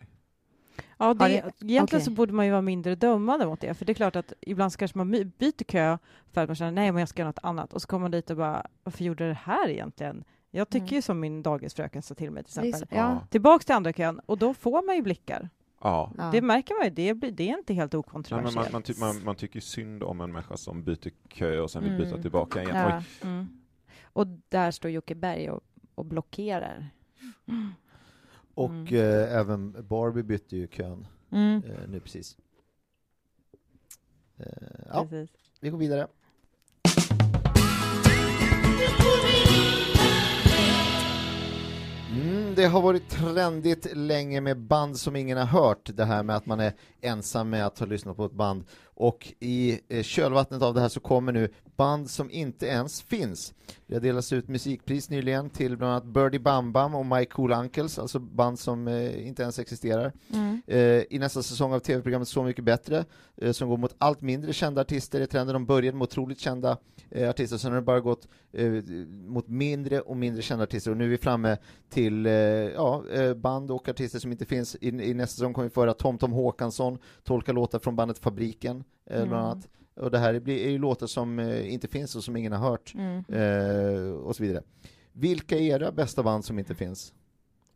[0.97, 2.01] Ja, det, egentligen okej.
[2.01, 4.73] så borde man ju vara mindre dömande mot det, för det är klart att ibland
[4.73, 5.97] så kanske man byter kö
[6.31, 8.11] för att man känner nej, men jag ska göra något annat, och så kommer man
[8.11, 10.23] dit och bara, varför gjorde jag det här egentligen?
[10.51, 10.95] Jag tycker Mm.
[10.95, 12.97] ju som min dagisfröken sa till mig till exempel.
[12.97, 13.27] Ja.
[13.29, 15.49] Tillbaks till andra kön, och då får man ju blickar.
[15.83, 16.11] Ja.
[16.17, 16.29] Ja.
[16.31, 18.55] Det märker man ju, det, blir, det är inte helt Nej, men okontroversiellt.
[18.55, 21.83] man, man, ty, man, man tycker synd om en människa som byter kö och sen
[21.83, 22.21] vill byta Mm.
[22.21, 22.75] tillbaka igen.
[22.75, 23.03] Ja.
[23.27, 23.47] Mm.
[24.03, 25.61] Och där står Jocke Berg och,
[25.95, 26.89] och blockerar.
[28.53, 28.95] Och Mm.
[28.95, 31.63] eh, även Barbie bytte ju kön Mm.
[31.63, 32.37] eh, nu precis.
[34.37, 34.45] Eh,
[34.93, 35.35] ja, Precis.
[35.59, 36.07] vi går vidare.
[42.13, 46.35] Mm, det har varit trendigt länge med band som ingen har hört, det här med
[46.35, 48.63] att man är ensam med att ha lyssnat på ett band.
[49.03, 53.53] Och i eh, kölvattnet av det här så kommer nu band som inte ens finns.
[53.87, 57.51] Det har delats ut musikpris nyligen till bland annat Birdie Bam Bam och My Cool
[57.51, 60.13] Uncles, alltså band som eh, inte ens existerar.
[60.33, 60.61] Mm.
[60.67, 63.05] Eh, I nästa säsong av tv-programmet Så mycket bättre,
[63.37, 65.53] eh, som går mot allt mindre kända artister i trenden.
[65.53, 66.77] De började med otroligt kända
[67.09, 68.71] eh, artister, sen har det bara gått eh,
[69.07, 71.57] mot mindre och mindre kända artister och nu är vi framme
[71.89, 72.25] till
[72.75, 73.03] ja,
[73.35, 74.75] band och artister som inte finns.
[74.75, 78.83] I, i nästa säsong kommer vi föra Tom Tom Håkansson, tolka låtar från bandet Fabriken,
[79.05, 79.39] eh, bland Mm.
[79.45, 79.69] annat.
[79.95, 82.69] Och det här blir, är ju låtar som eh, inte finns och som ingen har
[82.69, 83.23] hört, Mm.
[83.29, 84.63] eh, och så vidare.
[85.11, 87.13] Vilka är era bästa band som inte finns?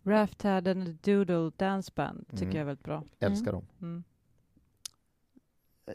[0.03, 2.55] Raft Had and Doodle Dance Band tycker Mm.
[2.55, 3.03] jag är väldigt bra.
[3.19, 3.65] Älskar dem.
[3.81, 4.03] Mm.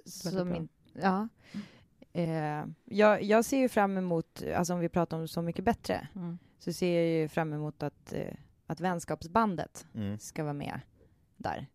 [0.04, 1.28] Som in, ja.
[2.12, 6.08] Eh, jag, jag ser ju fram emot, alltså om vi pratar om Så mycket bättre,
[6.14, 6.38] Mm.
[6.58, 8.34] så ser jag ju fram emot att, eh,
[8.66, 10.18] att vänskapsbandet Mm.
[10.18, 10.80] ska vara med
[11.36, 11.66] där.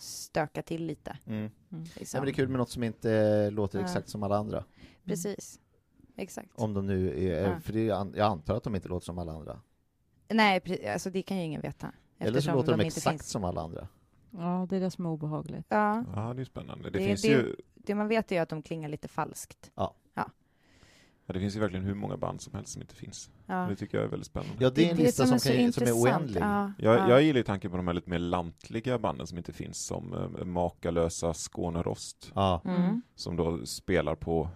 [0.00, 1.18] Stöka till lite.
[1.26, 1.38] Mm.
[1.38, 1.50] Mm.
[1.68, 2.18] Ja, Liksom.
[2.18, 3.84] men det är kul med något som inte låter Ja.
[3.84, 4.64] exakt som alla andra.
[5.04, 5.60] Precis.
[6.16, 6.48] Exakt.
[6.54, 7.60] Om de nu är, Ja.
[7.60, 9.60] för det är, jag antar att de inte låter som alla andra.
[10.28, 11.92] Nej, alltså det kan ju ingen veta.
[12.18, 13.28] Eller så låter de, inte exakt finns.
[13.30, 13.88] som alla andra.
[14.30, 15.66] Ja, det är det som är obehagligt.
[15.68, 16.90] Ja, Ja, det är spännande.
[16.90, 19.70] Det, Det- finns det- ju, det man vet är ju att de klingar lite falskt.
[19.74, 19.94] ja,
[21.32, 23.30] det finns ju verkligen hur många band som helst som inte finns.
[23.46, 23.54] Ja.
[23.70, 24.54] Det tycker jag är väldigt spännande.
[24.64, 26.40] Ja, det är en lista som, kan, som är oändlig.
[26.40, 27.08] Ja, Jag, ja.
[27.10, 30.14] jag gillar ju tanken på de här lite mer lantliga banden som inte finns, som
[30.38, 32.62] eh, Makalösa Skånerost, Ja.
[32.64, 33.02] Mm.
[33.14, 34.48] som då spelar på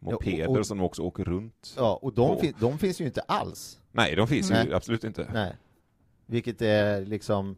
[0.00, 1.74] mopeder och- och- som också åker runt.
[1.76, 3.80] ja, och de, fin, de finns ju inte alls.
[3.92, 4.66] Nej, de finns Nej.
[4.66, 5.28] ju absolut inte.
[5.32, 5.56] Nej.
[6.26, 7.56] Vilket är liksom,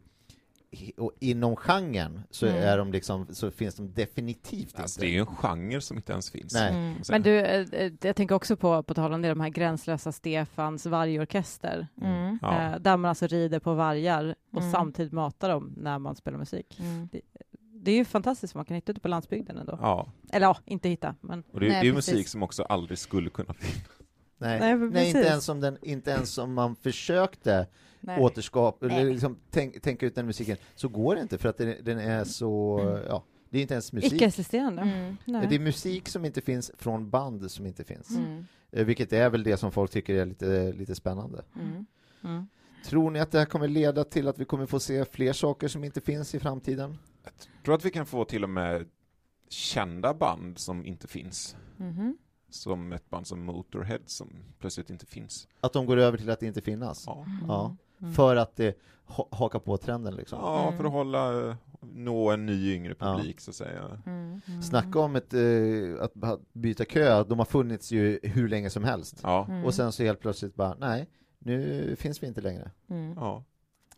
[0.97, 2.63] och inom genren så, Mm.
[2.63, 5.05] är de liksom, så finns de definitivt Alltså, inte.
[5.05, 6.53] det är ju en genre som inte ens finns.
[6.53, 6.69] Nej.
[6.73, 6.95] Mm.
[7.09, 10.11] Men du, eh, eh, jag tänker också på, på tal om det, de här gränslösa
[10.11, 11.87] Stefans vargorkester.
[12.01, 12.39] Mm.
[12.41, 12.61] Ja.
[12.61, 14.71] Eh, där man alltså rider på vargar och Mm.
[14.71, 16.79] samtidigt matar dem när man spelar musik.
[16.79, 17.09] Mm.
[17.73, 19.77] Det är ju fantastiskt vad man kan hitta ute på landsbygden ändå.
[19.81, 22.13] Ja, Eller ja, inte hitta, men och det, Nej, det är ju precis.
[22.13, 23.87] musik som också aldrig skulle kunna finnas.
[24.37, 27.67] Nej, Nej, nej, inte, ens om den, inte ens om man försökte
[28.05, 28.19] nej.
[28.21, 28.99] återskapa, Nej.
[29.01, 31.99] eller liksom tänk, tänka ut den musiken, så går det inte för att den, den
[31.99, 34.13] är så, ja, det är inte ens musik.
[34.13, 34.81] Icke-existerande.
[34.81, 35.15] Mm.
[35.49, 38.09] Det är musik som inte finns från band som inte finns.
[38.09, 38.45] Mm.
[38.71, 41.43] Eh, Vilket är väl det som folk tycker är lite, lite spännande.
[41.55, 41.85] Mm.
[42.23, 42.47] Mm.
[42.85, 45.67] Tror ni att det här kommer leda till att vi kommer få se fler saker
[45.67, 46.97] som inte finns i framtiden?
[47.23, 47.33] Jag
[47.65, 48.85] tror att vi kan få till och med
[49.49, 51.55] kända band som inte finns.
[51.77, 52.17] Mhm.
[52.49, 55.47] Som ett band som Motorhead som plötsligt inte finns.
[55.61, 57.03] Att de går över till att inte finnas?
[57.07, 57.75] Ja, Ja.
[58.01, 58.13] Mm.
[58.13, 60.39] För att det ha, hakar på trenden liksom?
[60.41, 60.77] ja Mm.
[60.77, 63.05] för att hålla, eh, nå en ny yngre Ja.
[63.17, 64.01] publik så att säga.
[64.05, 64.41] Mm.
[64.63, 69.19] Snacka om ett, eh, att byta kö, de har funnits ju hur länge som helst.
[69.23, 69.65] Ja, Mm.
[69.65, 72.71] Och sen så helt plötsligt bara, nej, nu finns vi inte längre.
[72.89, 73.13] Mm.
[73.15, 73.43] ja.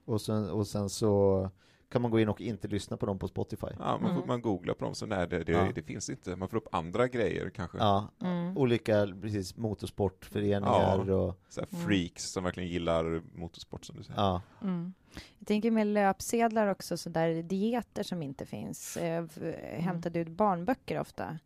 [0.05, 1.49] Och sen, och sen så
[1.89, 3.67] kan man gå in och inte lyssna på dem på Spotify.
[3.79, 4.27] ja man, får, Mm.
[4.27, 5.67] man googlar på dem så nej, det, det, Ja.
[5.75, 6.35] det finns inte.
[6.35, 7.77] Man får upp andra grejer kanske.
[7.77, 8.57] Ja, Mm.
[8.57, 10.61] olika precis, motorsportföreningar
[11.07, 11.15] Ja.
[11.15, 11.85] och Så här Mm.
[11.87, 14.19] freaks som verkligen gillar motorsport som du säger.
[14.21, 14.41] ja.
[14.61, 14.93] Mm.
[15.39, 18.97] Jag tänker med löpsedlar också, så där dieter som inte finns.
[18.97, 21.37] Eh, f- hämtade ut barnböcker ofta.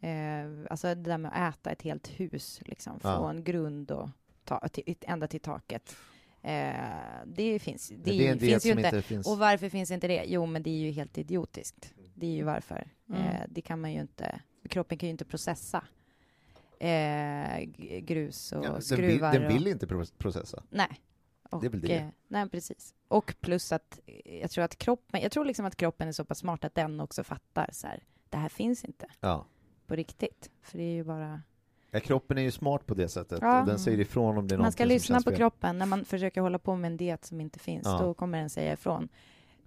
[0.00, 3.16] Eh, alltså det där med att äta ett helt hus, liksom, Ja.
[3.16, 4.08] från grund och
[4.44, 5.96] ta, till, ända till taket.
[6.44, 6.74] Eh,
[7.26, 8.88] det finns, det, Det, är en diet finns ju som inte.
[8.96, 9.26] inte finns.
[9.26, 10.24] Och varför finns inte det?
[10.26, 11.94] Jo, men det är ju helt idiotiskt.
[12.14, 12.88] Det är ju varför.
[13.08, 13.20] Mm.
[13.22, 15.84] Eh, det kan man ju inte, kroppen kan ju inte processa
[16.78, 17.60] eh,
[18.00, 19.32] grus och Ja, den, vill, skruvar.
[19.32, 20.62] den och, vill inte pro- processa.
[20.70, 21.00] Nej.
[21.50, 21.96] Och, Det är väl det.
[21.98, 22.94] eh, nej, precis.
[23.08, 26.38] Och plus att jag tror att kroppen, jag tror liksom att kroppen är så pass
[26.38, 29.46] smart att den också fattar så här, det här finns inte Ja.
[29.86, 30.50] på riktigt.
[30.62, 31.42] För det är ju bara,
[31.94, 33.38] ja, kroppen är ju smart på det sättet.
[33.42, 33.60] Ja.
[33.60, 35.36] Och den säger ifrån om det är man ska lyssna som på fel.
[35.38, 37.84] kroppen när man försöker hålla på med en diet som inte finns.
[37.86, 37.98] Ja.
[37.98, 39.08] Då kommer den säga ifrån.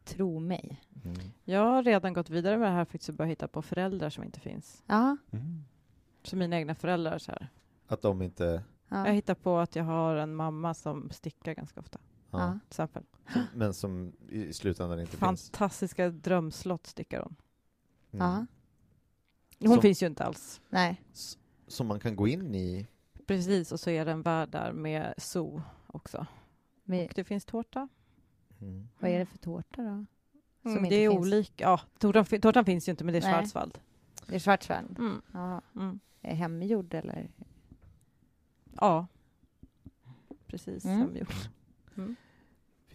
[0.05, 0.81] Tro mig.
[1.05, 1.17] Mm.
[1.43, 4.23] Jag har redan gått vidare med det här faktiskt och börjat hitta på föräldrar som
[4.23, 4.83] inte finns.
[4.85, 5.63] Ja, Mm.
[6.23, 7.49] Så mina egna föräldrar så här.
[7.87, 8.63] Att de inte...
[8.89, 11.99] Jag ja, hittar på att jag har en mamma som stickar ganska ofta,
[12.31, 12.51] Ja.
[12.59, 13.03] till exempel.
[13.53, 15.19] Men som i slutändan inte finns.
[15.19, 17.35] Fantastiska drömslott stickar hon.
[18.11, 18.47] Mm.
[19.59, 20.61] Hon Som- finns ju inte alls.
[20.69, 21.01] Nej.
[21.67, 22.87] Som man kan gå in i.
[23.27, 26.25] Precis, och så är det en värld där med zoo också.
[26.83, 27.87] Men, Och det finns tårta.
[28.61, 28.87] Mm.
[28.99, 30.05] vad är det för tårta då?
[30.61, 31.21] Som Mm, inte det är finns.
[31.21, 31.63] olika.
[31.63, 33.33] Ja, tårtan, tårtan finns ju inte, men det är Nej.
[33.33, 33.77] Schwarzwald.
[34.27, 34.99] Det är Schwarzwald.
[34.99, 35.21] Mm.
[35.33, 35.61] Ja.
[35.75, 35.99] Mm.
[36.21, 37.31] Är hemgjord eller?
[38.73, 39.07] Ja.
[40.47, 40.97] Precis, Mm.
[40.99, 41.49] hemgjort.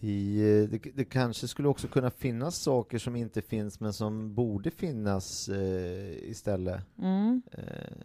[0.01, 4.35] Vi, eh, det, det kanske skulle också kunna finnas saker som inte finns men som
[4.35, 6.85] borde finnas eh, istället.
[6.99, 7.43] Mm.
[7.53, 7.97] Eh,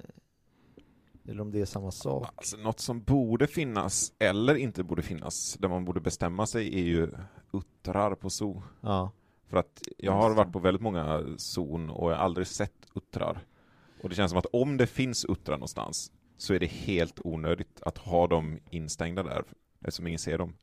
[1.27, 2.27] eller om det är samma sak.
[2.35, 6.83] Alltså, något som borde finnas, eller inte borde finnas, där man borde bestämma sig, är
[6.83, 7.09] ju
[7.53, 8.63] uttrar på zoo.
[8.81, 9.11] Ja.
[9.49, 13.45] För att jag har varit på väldigt många zon och jag har aldrig sett uttrar.
[14.03, 17.81] Och det känns som att om det finns uttrar någonstans så är det helt onödigt
[17.81, 19.43] att ha dem instängda där
[19.81, 20.53] eftersom ingen ser dem.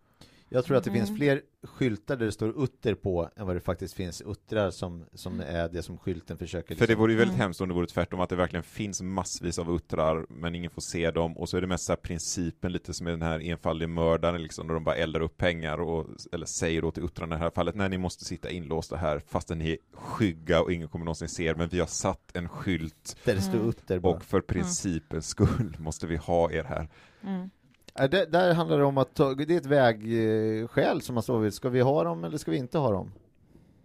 [0.48, 1.06] Jag tror att det Mm.
[1.06, 5.04] finns fler skyltar där det står utter på än vad det faktiskt finns uttrar som,
[5.14, 7.40] som är det som skylten försöker För det liksom- vore ju väldigt Mm.
[7.44, 10.82] hemskt om det vore tvärtom, att det verkligen finns massvis av uttrar men ingen får
[10.82, 13.40] se dem och så är det mest så här principen lite som är den här
[13.40, 17.38] enfaldige mördaren liksom, där de bara eldar upp pengar och, eller säger till uttrarna i
[17.38, 20.88] det här fallet, nej ni måste sitta inlåsta här fastän ni är skygga och ingen
[20.88, 23.68] kommer någonsin se er, men vi har satt en skylt Där det står Mm.
[23.68, 24.16] utter bara.
[24.16, 26.88] och för principens skull måste vi ha er här.
[27.22, 27.50] Mm.
[27.94, 31.54] Det, där handlar det om att ta, det är ett vägskäl som man står vid.
[31.54, 33.12] Ska vi ha dem eller ska vi inte ha dem?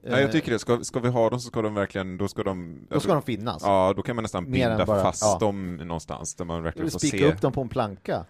[0.01, 2.27] Nej, jag Eh, tycker det, ska, ska vi ha dem så ska de verkligen, då
[2.27, 3.61] ska de Då ska de finnas.
[3.65, 5.37] Ja, då kan man nästan Mer binda bara- fast ja.
[5.39, 7.33] dem någonstans där man verkligen får spika se.
[7.33, 8.25] upp dem på en planka.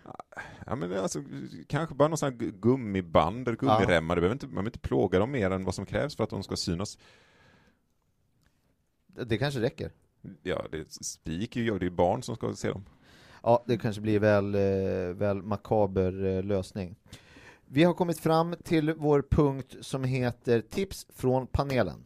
[0.66, 1.24] Ja men alltså,
[1.68, 5.64] kanske bara någon gummiband eller gummiremmar, behöver inte, man behöver inte plåga dem mer än
[5.66, 6.98] vad som krävs för att de ska synas.
[9.08, 9.92] Det kanske räcker.
[10.44, 12.86] Ja, det spik ju, det är barn som ska se dem.
[13.44, 16.96] Ja, det kanske blir väl, eh, väl makaber eh, lösning.
[17.68, 22.06] Vi har kommit fram till vår punkt som heter Tips från panelen.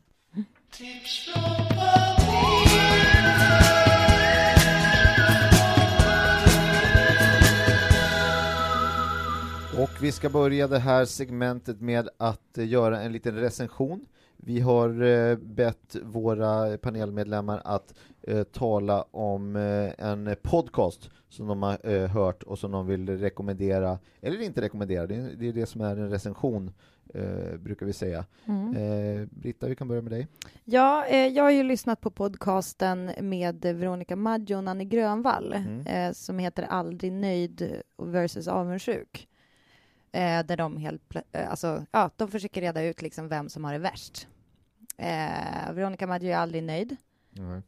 [9.78, 14.06] Och vi ska börja det här segmentet med att eh, göra en liten recension.
[14.46, 21.64] Vi har eh, bett våra panelmedlemmar att eh, tala om eh, en podcast som de
[21.64, 25.66] har hört och som de vill rekommendera, eller inte rekommendera, det är det, är det
[25.66, 26.72] som är en recension,
[27.60, 28.26] brukar vi säga.
[28.46, 29.30] Mm.
[29.32, 30.28] Britta, vi kan börja med dig.
[30.64, 36.14] Ja, jag har ju lyssnat på podcasten med Veronica Maggio och Nanne Grönvall Mm.
[36.14, 39.28] som heter Aldrig nöjd versus avundsjuk.
[40.46, 41.16] Där de helt
[41.50, 44.28] alltså, ja, de försöker reda ut liksom vem som har det värst.
[45.04, 46.96] Eh, Veronica Maggio är aldrig nöjd.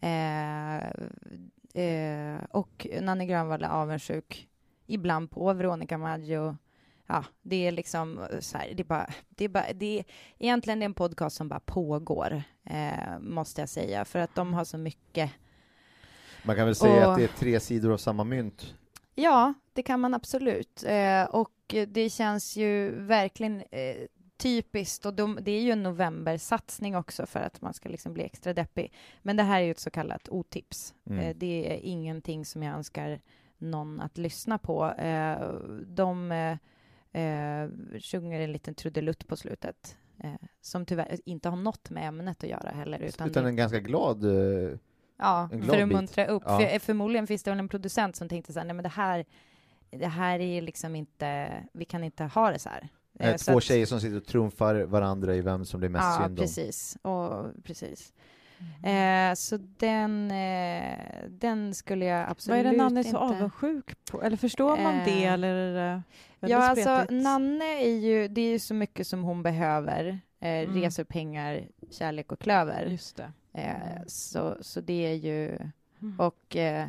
[0.02, 0.76] Eh,
[1.84, 4.48] eh, och Nanne Grönvall är avundsjuk
[4.88, 6.58] ibland på Veronica Maggio.
[7.08, 10.06] Ja, det är liksom så här, det är bara, det är bara, det är
[10.40, 14.54] egentligen det är en podcast som bara pågår, eh, måste jag säga, för att de
[14.54, 15.32] har så mycket.
[16.44, 18.74] Man kan väl säga Och- att det är tre sidor av samma mynt.
[19.16, 20.84] Ja, det kan man absolut.
[20.88, 21.52] Eh, och
[21.88, 23.96] det känns ju verkligen eh,
[24.38, 28.24] typiskt och de, det är ju en novembersatsning också för att man ska liksom bli
[28.24, 28.94] extra deppig.
[29.22, 30.94] Men det här är ju ett så kallat otips.
[31.06, 31.20] Mm.
[31.20, 33.20] Eh, det är ingenting som jag önskar
[33.58, 34.92] någon att lyssna på.
[34.92, 35.50] Eh,
[35.86, 36.58] de eh,
[37.22, 37.70] eh,
[38.00, 39.98] sjunger en liten trudelutt på slutet
[40.62, 43.00] som tyvärr inte har något med ämnet att göra heller.
[43.00, 44.26] Utan, Utan en ganska glad...
[45.18, 46.44] Ja, glad för att muntra upp.
[46.46, 46.60] Ja.
[46.60, 49.26] För, förmodligen finns det väl en producent som tänkte så här, nej men det här,
[49.90, 52.90] det här är liksom inte, vi kan inte ha det så här.
[53.20, 56.04] Eh, eh, två att- tjejer som sitter och trumfar varandra i vem som blir mest
[56.04, 56.44] Ja, synd om.
[56.44, 56.98] precis.
[57.02, 58.14] Och, precis.
[58.84, 60.98] Eh, så den, eh,
[61.30, 63.12] den skulle jag absolut Vad är det Nanne är inte...
[63.12, 64.22] så avundsjuk på?
[64.24, 65.26] Eller förstår man det?
[65.26, 66.00] Eh, Eller, eh,
[66.40, 67.24] väldigt Ja, alltså spretigt?
[67.24, 70.20] Nanne är ju, det är ju så mycket som hon behöver.
[70.40, 70.82] Eh, Mm.
[70.82, 72.86] Resor, pengar, kärlek och klöver.
[72.86, 73.32] Just det.
[73.54, 75.58] Eh, så, så det är ju,
[76.02, 76.20] Mm.
[76.20, 76.88] och eh,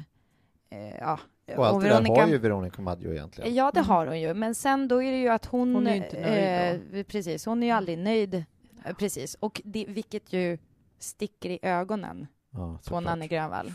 [1.47, 1.59] eh, ja.
[1.61, 3.55] Och allt det där har ju Veronica Maggio egentligen.
[3.55, 3.89] Ja, det Mm.
[3.91, 4.35] har hon ju.
[4.35, 5.75] Men sen då är det ju att hon...
[5.75, 8.35] Hon är ju inte nöjd eh, precis, hon är ju aldrig nöjd.
[8.35, 10.59] Eh, Precis, och det, vilket ju
[10.99, 13.01] sticker i ögonen Ja, på.
[13.01, 13.73] Nanne Grönvall.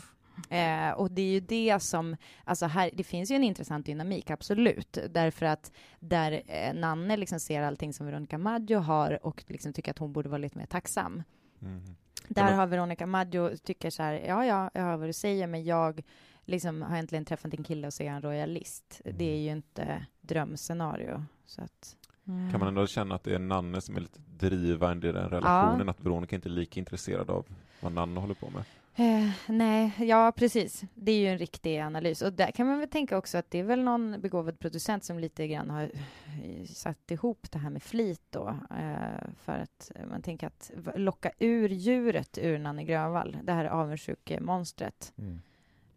[0.50, 4.30] Eh, och det är ju det som, alltså här, det finns ju en intressant dynamik,
[4.30, 9.72] absolut, därför att där eh, Nanne liksom ser allting som Veronica Maggio har och liksom
[9.72, 11.22] tycker att hon borde vara lite mer tacksam.
[11.62, 11.82] Mm.
[12.28, 15.46] Där men- har Veronica Maggio tycker så här, ja, ja, jag hör vad du säger,
[15.46, 16.02] men jag
[16.44, 19.00] liksom har äntligen träffat en kille och så är han royalist.
[19.04, 21.24] Det är ju inte drömscenario.
[21.46, 22.50] Så att, Mm.
[22.50, 25.88] Kan man ändå känna att det är Nanne som är lite drivande i den relationen,
[25.88, 27.46] att Veronica inte är lika intresserad av
[27.80, 28.64] vad Nanne håller på med?
[28.94, 30.82] eh, nej, ja precis.
[30.94, 32.22] Det är ju en riktig analys.
[32.22, 35.18] Och där kan man väl tänka också att det är väl någon begåvad producent som
[35.18, 38.48] lite grann har eh, satt ihop det här med flit då.
[38.70, 45.12] Eh, för att man tänker att locka ur djuret ur Nanne Grönvall, det här avundsjuke-monstret.
[45.18, 45.40] Mm.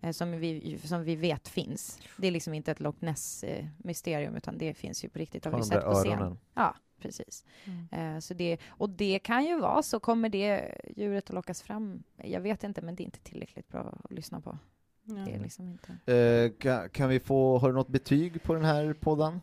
[0.06, 2.00] Eh, som vi, som vi vet finns.
[2.18, 5.64] Det är liksom inte ett Loch Ness-mysterium, utan det finns ju på riktigt, har vi
[5.64, 6.38] sett på scen.
[6.54, 7.46] Ja, precis.
[7.66, 8.16] Mm.
[8.16, 12.04] Eh, så det, och det kan ju vara så, kommer det djuret att lockas fram?
[12.24, 14.58] Jag vet inte, men det är inte tillräckligt bra att lyssna på.
[15.04, 16.14] Det är liksom inte...
[16.14, 19.42] Eh, kan, kan vi få, har du något betyg på den här podden?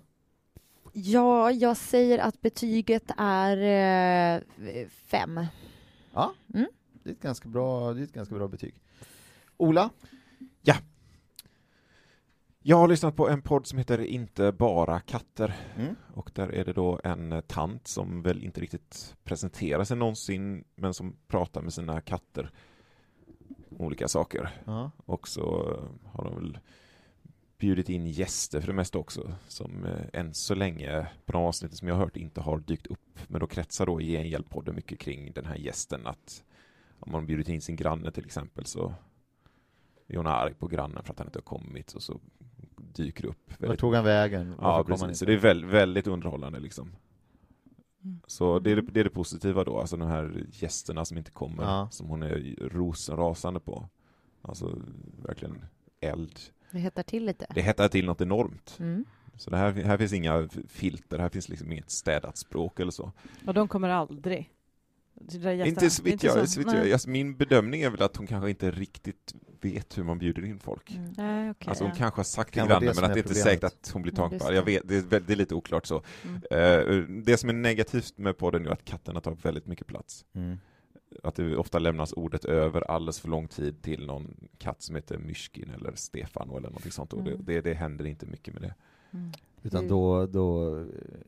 [0.92, 3.56] Ja, jag säger att betyget är
[4.36, 5.46] eh, fem.
[6.14, 6.66] Ja, Mm.
[6.92, 8.74] det är ett ganska bra, det är ett ganska bra betyg.
[9.56, 9.90] Ola?
[12.64, 15.96] Jag har lyssnat på en podd som heter Inte bara katter Mm.
[16.14, 20.64] och där är det då en eh, tant som väl inte riktigt presenterar sig någonsin
[20.74, 22.50] men som pratar med sina katter
[23.70, 24.50] olika saker.
[24.64, 24.90] Ja.
[25.04, 26.58] Och så eh, har de väl
[27.58, 31.76] bjudit in gäster för det mesta också som eh, än så länge på de avsnitten
[31.76, 33.18] som jag har hört inte har dykt upp.
[33.28, 36.44] Men då kretsar då i Gengäldpodden mycket kring den här gästen att
[37.00, 38.94] om man bjudit in sin granne till exempel så
[40.08, 42.20] är hon arg på grannen för att han inte har kommit och så
[42.94, 43.52] dyker upp.
[43.58, 44.54] Väldigt- tog han vägen?
[44.60, 45.18] Ja, precis.
[45.18, 46.92] Så det är väldigt, väldigt underhållande liksom.
[48.04, 48.20] Mm.
[48.26, 51.30] Så det är det, det är det positiva då, alltså de här gästerna som inte
[51.30, 51.88] kommer, Ja.
[51.90, 53.88] som hon är rosenrasande på.
[54.42, 54.78] Alltså
[55.26, 55.64] verkligen
[56.00, 56.38] eld.
[56.70, 57.46] Det hettar till lite.
[57.54, 58.76] Det hettar till något enormt.
[58.80, 59.04] Mm.
[59.36, 63.12] Så det här, här finns inga filter, här finns liksom inget städat språk eller så.
[63.46, 64.50] Och de kommer aldrig.
[65.66, 66.46] Inte så vitt jag, så?
[66.46, 66.76] så vitt Nej.
[66.76, 70.44] jag alltså, min bedömning är väl att hon kanske inte riktigt vet hur man bjuder
[70.44, 70.90] in folk.
[70.90, 71.12] Mm.
[71.16, 71.68] Nej, okej.
[71.68, 71.98] Alltså hon ja.
[71.98, 74.46] kanske har sagt till grannen men att det är inte säkert att hon blir just
[74.46, 74.52] på.
[74.52, 74.72] Jag det.
[74.72, 76.02] vet, det är, det är lite oklart så.
[76.24, 76.40] Mm.
[76.50, 80.24] Eh, det som är negativt med podden är att katterna tar väldigt mycket plats.
[80.34, 80.58] Mm.
[81.22, 85.18] Att det ofta lämnas ordet över alldeles för lång tid till någon katt som heter
[85.18, 87.12] Myrskin eller Stefano eller någonting sånt.
[87.12, 87.44] Och det, Mm.
[87.44, 88.74] det, det händer inte mycket med det.
[89.62, 89.90] Utan Mm.
[89.90, 90.74] då, då,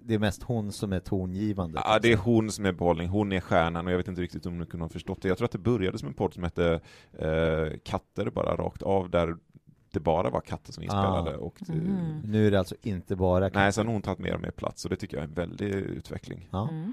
[0.03, 1.82] det är mest hon som är tongivande.
[1.85, 4.47] Ja, det är hon som är behållning, hon är stjärnan och jag vet inte riktigt
[4.47, 5.28] om ni kunde ha förstått det.
[5.28, 6.80] Jag tror att det började som en podd som hette
[7.12, 9.37] eh, Katter bara rakt av där
[9.93, 11.35] det bara var katter som inspelade.
[11.37, 11.39] Ah.
[11.39, 12.20] Och det, Mm.
[12.24, 14.85] Nu är det alltså inte bara Nej, sen har hon tagit mer och mer plats
[14.85, 16.49] och det tycker jag är en väldig utveckling.
[16.53, 16.68] Ja.
[16.68, 16.93] Mm.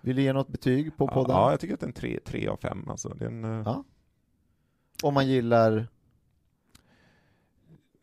[0.00, 1.36] Vill du ge något betyg på podden?
[1.36, 2.88] Ja, jag tycker att det är en tre, tre av fem.
[2.88, 3.08] Alltså.
[3.08, 3.84] Det är en, eh, Ja.
[5.02, 5.86] Om man gillar...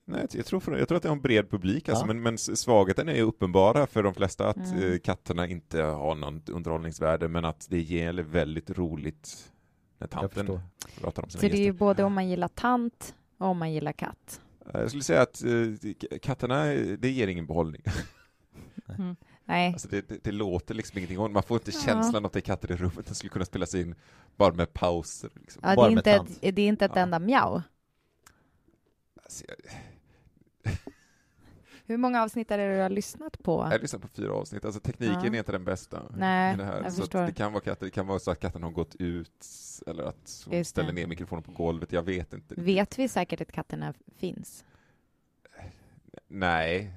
[0.05, 2.07] Nej, jag tror, för, jag tror att det har en bred publik, alltså, Ja.
[2.07, 4.91] men, men svagheten är ju uppenbara för de flesta att Mm.
[4.93, 9.51] eh, katterna inte har något underhållningsvärde, men att det ger väldigt roligt
[9.97, 10.59] när tanten
[11.01, 11.79] pratar om sina Så det är ju gäster.
[11.79, 14.41] både om man gillar tant och om man gillar katt.
[14.73, 16.63] Eh, Jag skulle säga att eh, katterna,
[16.99, 17.81] det ger ingen behållning.
[19.45, 21.79] Nej, Alltså det, det, det låter liksom ingenting, och man får inte Ja.
[21.85, 23.95] känslan att det är katter i rummet, den skulle kunna spelas in
[24.35, 25.29] bara med pauser.
[25.35, 25.61] Liksom.
[25.65, 27.01] ja, det, Bara är med inte ett, det är inte ett Ja.
[27.01, 27.61] enda mjau.
[29.23, 29.55] Alltså, jag,
[31.85, 33.51] Hur många avsnitt är det du har lyssnat på?
[33.61, 35.33] jag har lyssnat på fyra avsnitt, alltså tekniken Ja.
[35.33, 36.03] är inte den bästa.
[36.17, 36.81] Nej, det här.
[36.83, 37.21] jag så förstår.
[37.21, 39.45] det kan vara katter, det kan vara så att katten har gått ut,
[39.87, 40.81] eller att hon Just det.
[40.81, 42.55] ställer ner mikrofonen på golvet, jag vet inte.
[42.57, 44.65] Vet vi säkert att katterna finns?
[46.27, 46.91] Nej.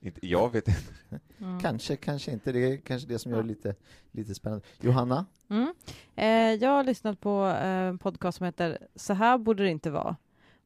[0.00, 0.80] Inte, jag vet inte.
[1.40, 1.60] Mm.
[1.60, 2.52] Kanske, kanske inte.
[2.52, 3.74] Det är kanske det som gör det lite,
[4.10, 4.64] lite spännande.
[4.80, 5.26] Johanna?
[5.48, 5.74] Mm.
[6.16, 6.26] Eh,
[6.64, 10.16] jag har lyssnat på eh, en podcast som heter Så här borde det inte vara.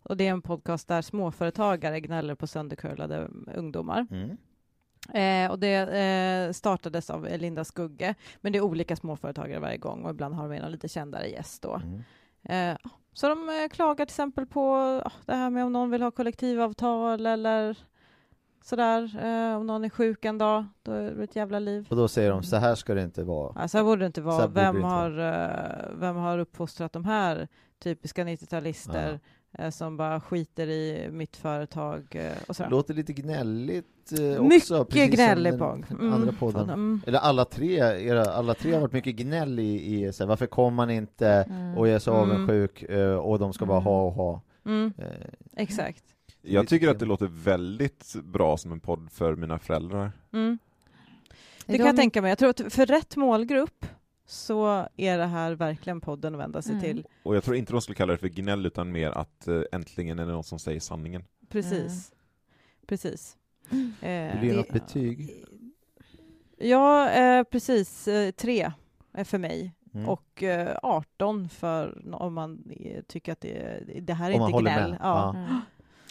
[0.05, 4.07] Och det är en podcast där småföretagare gnäller på söndercurlade ungdomar.
[4.11, 4.37] Mm.
[5.13, 10.05] Eh, och det eh, startades av Linda Skugge, men det är olika småföretagare varje gång
[10.05, 11.81] och ibland har de någon lite kändare gäst då.
[11.85, 12.03] Mm.
[12.43, 12.79] Eh,
[13.13, 14.75] så de eh, klagar till exempel på
[15.05, 17.79] ah, det här med om någon vill ha kollektivavtal eller
[18.65, 19.25] sådär.
[19.25, 21.87] Eh, om någon är sjuk en dag, då är det ett jävla liv.
[21.91, 23.53] Och då säger de, så här ska det inte vara.
[23.57, 24.47] Ja, så här borde det inte vara.
[24.47, 27.49] Vem inte har, eh, vem har uppfostrat de här
[27.79, 29.19] typiska 90-talister eh,
[29.71, 32.71] som bara skiter i mitt företag eh, och sådär.
[32.71, 34.87] Låter lite gnälligt eh, också.
[34.91, 35.65] Mycket gnällig på.
[36.01, 36.71] andra podden.
[36.71, 37.01] Mm.
[37.07, 40.47] Eller alla tre, era, alla tre har varit mycket gnäll i, i så här, varför
[40.47, 41.79] kommer man inte Mm.
[41.79, 42.31] och jag är så Mm.
[42.31, 43.85] avundsjuk eh, och de ska bara Mm.
[43.85, 44.41] ha och ha.
[44.67, 44.93] Mm.
[44.99, 45.05] Eh,
[45.57, 46.05] Exakt.
[46.43, 50.13] Jag tycker att det låter väldigt bra som en podd för mina föräldrar.
[50.33, 50.59] Mm.
[51.67, 52.29] Det De- kan jag tänka mig.
[52.29, 53.87] Jag tror att för rätt målgrupp
[54.27, 56.83] så är det här verkligen podden att vända sig Mm.
[56.85, 57.07] till.
[57.22, 60.18] Och jag tror inte de skulle kalla det för gnäll, utan mer att eh, äntligen
[60.18, 61.25] är det någon som säger sanningen.
[61.49, 62.12] Precis.
[62.87, 63.37] Precis.
[64.01, 65.31] Eh, Vill du ge Det- något betyg?
[66.59, 68.09] Ja, eh, precis.
[68.09, 68.72] Eh, tre
[69.12, 69.72] är för mig.
[69.95, 70.09] Mm.
[70.09, 74.70] Och eh, 18 för om man eh, tycker att det, det här är inte håller
[74.70, 74.91] gnäll.
[74.91, 74.99] med.
[75.03, 75.35] Ja.
[75.37, 75.61] Mm.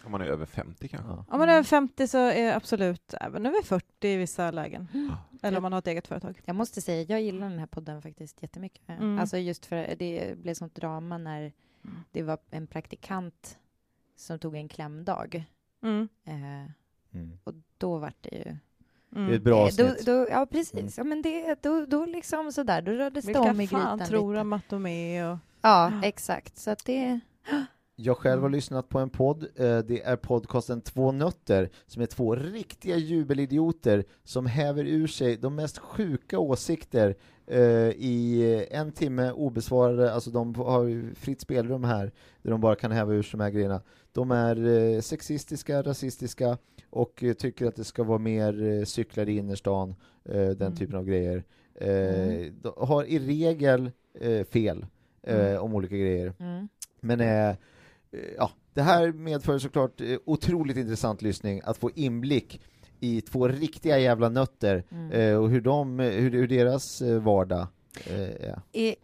[0.05, 1.09] Om man är över 50 kanske.
[1.09, 1.25] Ja.
[1.29, 4.87] Om man är över 50 så är absolut även över 40 i vissa lägen.
[4.93, 5.11] Mm.
[5.41, 6.41] Eller om man har ett eget företag.
[6.45, 8.89] Jag måste säga, jag gillar den här podden faktiskt jättemycket.
[8.89, 9.19] Mm.
[9.19, 11.51] Alltså just för det blev sånt drama när
[11.85, 11.97] Mm.
[12.11, 13.57] det var en praktikant
[14.15, 15.45] som tog en klämdag.
[15.83, 16.07] Mm.
[16.25, 16.71] Eh,
[17.13, 17.39] Mm.
[17.43, 18.57] och då var det ju...
[19.15, 19.27] Mm.
[19.27, 20.05] Det är ett bra Eh, då, avsnitt.
[20.05, 20.73] då, ja, precis.
[20.73, 20.91] Mm.
[20.97, 24.07] Ja, men det, då, då liksom sådär, då rördes det om Vilka i fan grytan
[24.09, 24.39] tror lite.
[24.39, 25.31] de att de är?
[25.31, 25.37] Och...
[25.61, 26.57] Ja, exakt.
[26.57, 27.19] Så att det...
[27.95, 28.55] Jag själv har Mm.
[28.57, 34.03] lyssnat på en podd, eh, det är podcasten Två nötter, som är två riktiga jubelidioter
[34.23, 37.15] som häver ur sig de mest sjuka åsikter
[37.47, 42.75] eh, i en timme obesvarade, alltså de har ju fritt spelrum här, där de bara
[42.75, 43.81] kan häva ur sig de här grejerna.
[44.11, 46.57] De är eh, sexistiska, rasistiska
[46.89, 50.75] och tycker att det ska vara mer cyklar i innerstan, den Mm.
[50.75, 51.43] typen av grejer.
[51.75, 52.53] Mm.
[52.61, 53.91] de har i regel
[54.49, 54.85] fel
[55.27, 55.61] Mm.
[55.61, 56.33] om olika grejer.
[56.39, 56.67] Mm.
[56.99, 57.55] Men eh,
[58.37, 62.61] ja, det här medför såklart eh, otroligt intressant lyssning att få inblick
[62.99, 65.11] i två riktiga jävla nötter Mm.
[65.11, 67.67] eh, och hur, de, hur, hur deras eh, vardag
[68.05, 68.61] eh, är.
[68.71, 68.95] Är,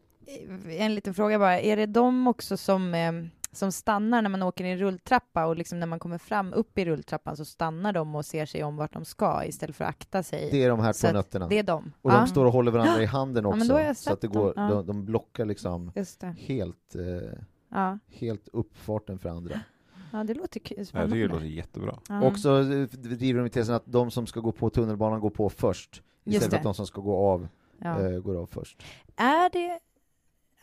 [0.69, 3.11] en liten fråga bara, är det de också som, eh,
[3.51, 6.77] som stannar när man åker i en rulltrappa och liksom när man kommer fram upp
[6.77, 9.89] i rulltrappan så stannar de och ser sig om vart de ska istället för att
[9.89, 10.49] akta sig?
[10.51, 11.47] Det är de här två nötterna.
[11.47, 11.91] Det är de?
[12.01, 14.27] Och Ja, de står och håller varandra i handen Ja, också, jag så att det
[14.27, 14.61] går, ja.
[14.69, 15.91] de, de blockar liksom
[16.37, 17.39] helt, eh,
[17.69, 17.99] Ja.
[18.07, 19.59] helt uppfarten för andra.
[20.11, 20.85] ja, det låter kul.
[20.93, 21.99] Ja, det låter jättebra.
[22.09, 22.27] Ja.
[22.27, 25.29] Och så eh, driver de i tesen att de som ska gå på tunnelbanan går
[25.29, 27.47] på först, istället för att de som ska gå av
[27.81, 28.01] Ja.
[28.01, 28.83] eh, går av först.
[29.15, 29.79] Är, det,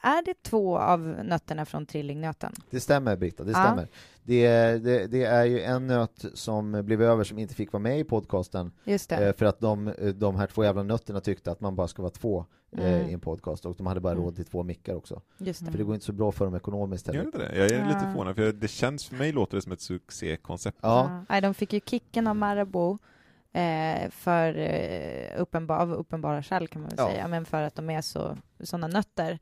[0.02, 2.52] är det två av nötterna från trillingnöten?
[2.70, 3.64] Det stämmer Britta, det Ja.
[3.64, 3.88] stämmer.
[4.22, 7.82] Det, är- det, det är ju en nöt som blev över som inte fick vara
[7.82, 9.28] med i podcasten Just det.
[9.28, 12.10] eh, för att de, de här två jävla nötterna tyckte att man bara ska vara
[12.12, 13.08] två eh, Mm.
[13.08, 14.24] i en podcast och de hade bara Mm.
[14.24, 15.20] råd till två mickar också.
[15.38, 15.70] Just det.
[15.70, 17.26] För det går inte så bra för dem ekonomiskt Gör heller.
[17.26, 17.56] inte det?
[17.58, 18.00] Jag är lite Ja.
[18.00, 20.78] förvånad, för det känns, för mig låter det som ett succékoncept.
[20.82, 22.98] Ja, Nej, de fick ju kicken av Marabou
[23.52, 24.54] eh, för
[25.38, 27.08] uppenbar, av uppenbara skäl kan man väl Ja.
[27.08, 29.38] säga, men för att de är så sådana nötter.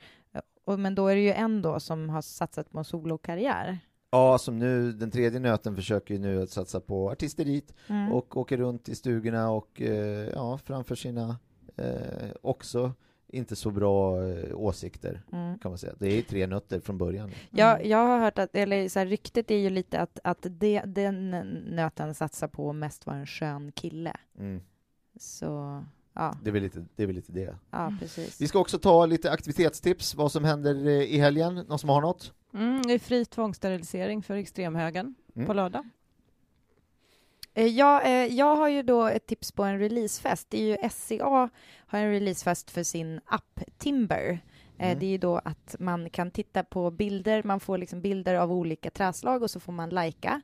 [0.65, 3.79] Och, men då är det ju en då som har satsat på en solokarriär.
[4.11, 8.13] ja, som nu, den tredje nöten försöker ju nu att satsa på artisteriet Mm.
[8.13, 11.37] och åker runt i stugorna och eh, ja, framför sina
[11.77, 12.93] eh, också
[13.29, 15.59] inte så bra eh, åsikter Mm.
[15.59, 15.93] kan man säga.
[15.99, 17.31] Det är tre nötter från början.
[17.51, 20.83] Jag, jag har hört att, eller så här, ryktet är ju lite att, att det,
[20.87, 21.31] den
[21.71, 24.17] nöten satsar på mest vara en skön kille.
[24.39, 24.61] Mm.
[25.21, 25.85] Så,
[26.15, 27.57] ja, Det, är väl lite, det är lite det.
[27.71, 28.41] ja precis.
[28.41, 31.55] Vi ska också ta lite aktivitetstips, vad som händer eh, i helgen.
[31.55, 32.33] Någon som har något?
[32.55, 35.47] Mm, det är fri tvångssterilisering för extremhögern Mm.
[35.47, 35.89] på lördag.
[37.55, 40.51] Eh, Ja, eh, jag har ju då ett tips på en releasefest.
[40.51, 41.51] Det är ju SCA
[41.87, 44.39] har en releasefest för sin app Timber.
[44.79, 44.99] Mm.
[44.99, 48.53] Det är ju då att man kan titta på bilder, man får liksom bilder av
[48.53, 50.41] olika träslag och så får man lajka.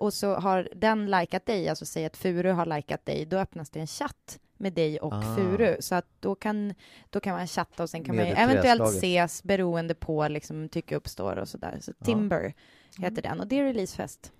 [0.00, 3.70] Och så har den likat dig, alltså säg att Furu har likat dig, då öppnas
[3.70, 5.36] det en chatt med dig och Ah.
[5.36, 5.76] Furu.
[5.80, 6.74] Så att då kan,
[7.10, 10.96] då kan man chatta och sen kan Med man eventuellt ses beroende på liksom tycke
[10.96, 11.78] uppstår och sådär.
[11.80, 11.92] Så.
[12.04, 12.54] Timber
[12.98, 14.32] heter den och det är releasefest.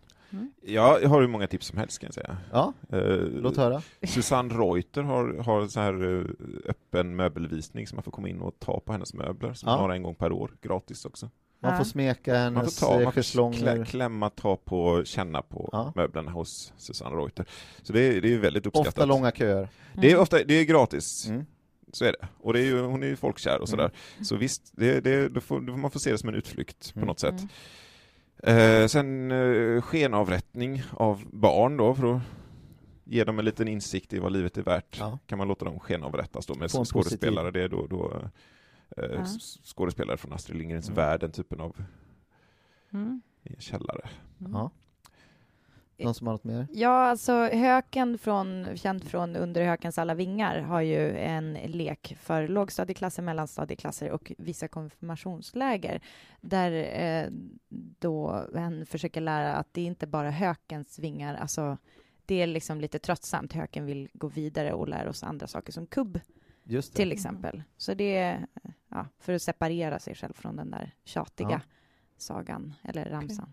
[0.61, 2.37] Ja, jag har hur många tips som helst kan jag säga.
[2.53, 3.83] Ja, Eh, låt höra.
[4.03, 6.25] Susanne Reuter har, har så här eh,
[6.71, 9.75] öppen möbelvisning så man får komma in och ta på hennes möbler, som Ja.
[9.75, 11.31] hon har en gång per år, gratis också.
[11.61, 11.77] Man Ja.
[11.79, 15.69] får smeka Man hennes får, ta, eh, man får klä, klämma, ta på, känna på
[15.73, 15.93] Ja.
[15.97, 17.47] möblerna hos Susanne Reuter.
[17.83, 18.89] Så det är, det är väldigt uppskattat.
[18.89, 19.69] Ofta långa köer.
[19.95, 21.45] Det är ofta, det är gratis, Mm.
[21.93, 22.29] så är det.
[22.39, 23.91] Och det är ju, hon är ju folkkär och sådär.
[24.23, 26.95] Så visst, det, det, då får, då får man får se det som en utflykt
[26.95, 27.07] på Mm.
[27.07, 27.35] något sätt.
[28.43, 28.83] Mm.
[28.83, 32.23] Eh, sen eh, skenavrättning av barn då, för att
[33.05, 34.97] ge dem en liten insikt i vad livet är värt.
[34.99, 35.19] Ja.
[35.27, 38.23] Kan man låta dem skenavrättas då med skådespelare, det är då, då
[38.97, 39.25] eh, Ja.
[39.65, 40.97] skådespelare från Astrid Lindgrens Mm.
[40.97, 41.77] värld, den typen av
[42.93, 43.23] Mm.
[43.43, 44.09] i en källare.
[44.39, 44.71] Ja.
[46.01, 46.67] Någon som har något mer?
[46.73, 52.49] Ja, alltså Höken, från, känd från Under Hökens alla vingar, har ju en lek för
[52.49, 56.01] lågstadieklasser, mellanstadieklasser och vissa konfirmationsläger
[56.41, 57.31] där eh,
[57.99, 61.77] då hen försöker lära att det inte bara Hökens vingar, alltså
[62.27, 63.53] det är liksom lite tröttsamt.
[63.53, 66.21] Höken vill gå vidare och lära oss andra saker som kubb
[66.65, 66.97] Just det.
[66.97, 67.63] till exempel.
[67.77, 68.47] Så det är
[68.99, 71.61] ja, för att separera sig själv från den där tjatiga Ja.
[72.17, 73.53] sagan eller ramsan.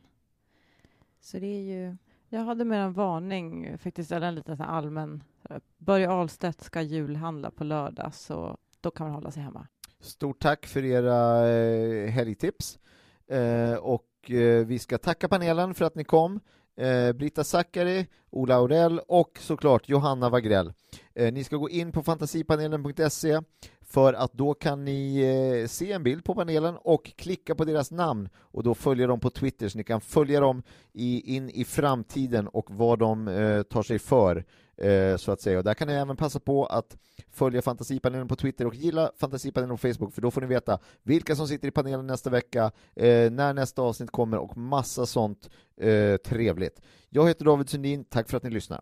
[1.19, 1.97] Så det är ju
[2.29, 5.23] Jag hade med en varning, faktiskt, eller en liten allmän...
[5.49, 9.67] eh, Börje Ahlstedt ska julhandla på lördag, så då kan man hålla sig hemma.
[9.99, 12.79] Stort tack för era eh, helgtips.
[13.27, 16.39] Eh, och eh, vi ska tacka panelen för att ni kom.
[16.75, 20.73] Eh, Britta Zackari, Ola Aurell och såklart Johanna Wagrell.
[21.13, 23.41] Eh, ni ska gå in på fantasipanelen.se
[23.85, 27.91] för att då kan ni eh, se en bild på panelen och klicka på deras
[27.91, 30.63] namn och då följa dem på Twitter så ni kan följa dem
[30.93, 34.45] i, in i framtiden och vad de eh, tar sig för
[34.77, 35.57] eh, så att säga.
[35.57, 36.97] Och där kan ni även passa på att
[37.31, 41.35] följa Fantasipanelen på Twitter och gilla Fantasipanelen på Facebook för då får ni veta vilka
[41.35, 46.17] som sitter i panelen nästa vecka, eh, när nästa avsnitt kommer och massa sånt eh,
[46.17, 46.81] trevligt.
[47.09, 48.81] Jag heter David Sundin, tack för att ni lyssnar.